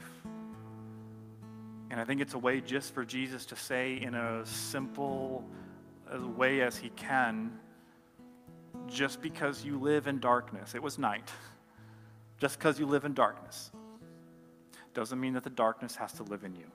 And 1.91 2.01
I 2.01 2.05
think 2.05 2.21
it's 2.21 2.35
a 2.35 2.39
way 2.39 2.61
just 2.61 2.95
for 2.95 3.05
Jesus 3.05 3.47
to 3.47 3.57
say 3.57 4.01
in 4.01 4.15
a 4.15 4.45
simple 4.45 5.45
uh, 6.13 6.27
way 6.27 6.61
as 6.61 6.77
he 6.77 6.91
can 6.91 7.59
just 8.87 9.21
because 9.21 9.65
you 9.65 9.79
live 9.79 10.07
in 10.07 10.21
darkness, 10.21 10.75
it 10.75 10.83
was 10.83 10.99
night, 10.99 11.31
just 12.39 12.59
because 12.59 12.79
you 12.79 12.87
live 12.87 13.05
in 13.05 13.15
darkness, 13.15 13.71
doesn't 14.95 15.21
mean 15.21 15.35
that 15.35 15.45
the 15.45 15.51
darkness 15.51 15.97
has 15.97 16.13
to 16.15 16.23
live 16.25 16.45
in 16.45 16.55
you. 16.55 16.67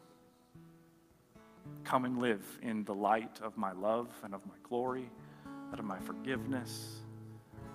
Come 1.84 2.06
and 2.06 2.20
live 2.20 2.44
in 2.62 2.84
the 2.84 2.94
light 2.94 3.40
of 3.42 3.58
my 3.58 3.72
love 3.72 4.10
and 4.24 4.34
of 4.34 4.46
my 4.46 4.56
glory, 4.64 5.10
and 5.72 5.80
of 5.80 5.86
my 5.86 6.00
forgiveness 6.00 7.02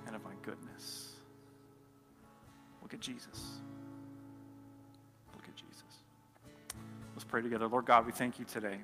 and 0.06 0.14
of 0.14 0.22
my 0.22 0.34
goodness. 0.42 1.16
Look 2.80 2.94
at 2.94 3.00
Jesus. 3.00 3.58
Pray 7.28 7.42
together. 7.42 7.68
Lord 7.68 7.86
God, 7.86 8.06
we 8.06 8.12
thank 8.12 8.38
you 8.38 8.44
today. 8.44 8.78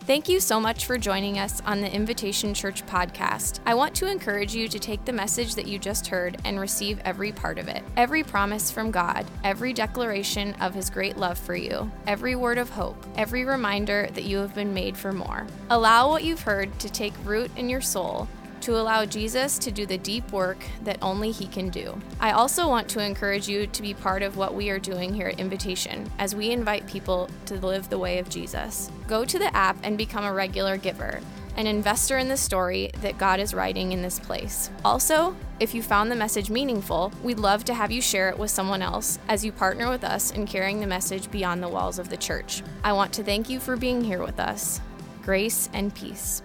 Thank 0.00 0.28
you 0.28 0.38
so 0.38 0.60
much 0.60 0.86
for 0.86 0.98
joining 0.98 1.40
us 1.40 1.60
on 1.62 1.80
the 1.80 1.92
Invitation 1.92 2.54
Church 2.54 2.86
podcast. 2.86 3.58
I 3.66 3.74
want 3.74 3.92
to 3.96 4.08
encourage 4.08 4.54
you 4.54 4.68
to 4.68 4.78
take 4.78 5.04
the 5.04 5.12
message 5.12 5.56
that 5.56 5.66
you 5.66 5.80
just 5.80 6.06
heard 6.06 6.36
and 6.44 6.60
receive 6.60 7.00
every 7.04 7.32
part 7.32 7.58
of 7.58 7.66
it. 7.66 7.82
Every 7.96 8.22
promise 8.22 8.70
from 8.70 8.92
God, 8.92 9.26
every 9.42 9.72
declaration 9.72 10.54
of 10.60 10.74
His 10.74 10.90
great 10.90 11.16
love 11.16 11.38
for 11.38 11.56
you, 11.56 11.90
every 12.06 12.36
word 12.36 12.58
of 12.58 12.70
hope, 12.70 13.04
every 13.16 13.44
reminder 13.44 14.08
that 14.12 14.22
you 14.24 14.38
have 14.38 14.54
been 14.54 14.72
made 14.72 14.96
for 14.96 15.12
more. 15.12 15.44
Allow 15.70 16.10
what 16.10 16.22
you've 16.22 16.42
heard 16.42 16.78
to 16.78 16.88
take 16.88 17.14
root 17.24 17.50
in 17.56 17.68
your 17.68 17.80
soul 17.80 18.28
to 18.66 18.76
allow 18.76 19.04
Jesus 19.04 19.60
to 19.60 19.70
do 19.70 19.86
the 19.86 19.96
deep 19.96 20.32
work 20.32 20.58
that 20.82 20.98
only 21.00 21.30
He 21.30 21.46
can 21.46 21.68
do. 21.68 21.96
I 22.18 22.32
also 22.32 22.68
want 22.68 22.88
to 22.88 23.00
encourage 23.00 23.48
you 23.48 23.68
to 23.68 23.80
be 23.80 23.94
part 23.94 24.24
of 24.24 24.36
what 24.36 24.56
we 24.56 24.70
are 24.70 24.80
doing 24.80 25.14
here 25.14 25.28
at 25.28 25.38
Invitation 25.38 26.10
as 26.18 26.34
we 26.34 26.50
invite 26.50 26.84
people 26.88 27.30
to 27.44 27.64
live 27.64 27.88
the 27.88 27.98
way 28.00 28.18
of 28.18 28.28
Jesus. 28.28 28.90
Go 29.06 29.24
to 29.24 29.38
the 29.38 29.54
app 29.56 29.76
and 29.84 29.96
become 29.96 30.24
a 30.24 30.32
regular 30.32 30.76
giver 30.76 31.20
an 31.56 31.66
investor 31.66 32.18
in 32.18 32.28
the 32.28 32.36
story 32.36 32.90
that 33.00 33.16
God 33.16 33.40
is 33.40 33.54
writing 33.54 33.92
in 33.92 34.02
this 34.02 34.18
place. 34.18 34.68
Also, 34.84 35.34
if 35.58 35.74
you 35.74 35.82
found 35.82 36.10
the 36.10 36.16
message 36.16 36.50
meaningful, 36.50 37.10
we'd 37.22 37.38
love 37.38 37.64
to 37.64 37.72
have 37.72 37.90
you 37.90 38.02
share 38.02 38.28
it 38.28 38.38
with 38.38 38.50
someone 38.50 38.82
else 38.82 39.18
as 39.26 39.42
you 39.42 39.52
partner 39.52 39.88
with 39.88 40.04
us 40.04 40.32
in 40.32 40.46
carrying 40.46 40.80
the 40.80 40.86
message 40.86 41.30
beyond 41.30 41.62
the 41.62 41.68
walls 41.68 41.98
of 41.98 42.10
the 42.10 42.16
church. 42.16 42.62
I 42.84 42.92
want 42.92 43.14
to 43.14 43.24
thank 43.24 43.48
you 43.48 43.58
for 43.58 43.74
being 43.74 44.04
here 44.04 44.22
with 44.22 44.38
us. 44.38 44.82
Grace 45.22 45.70
and 45.72 45.94
peace. 45.94 46.42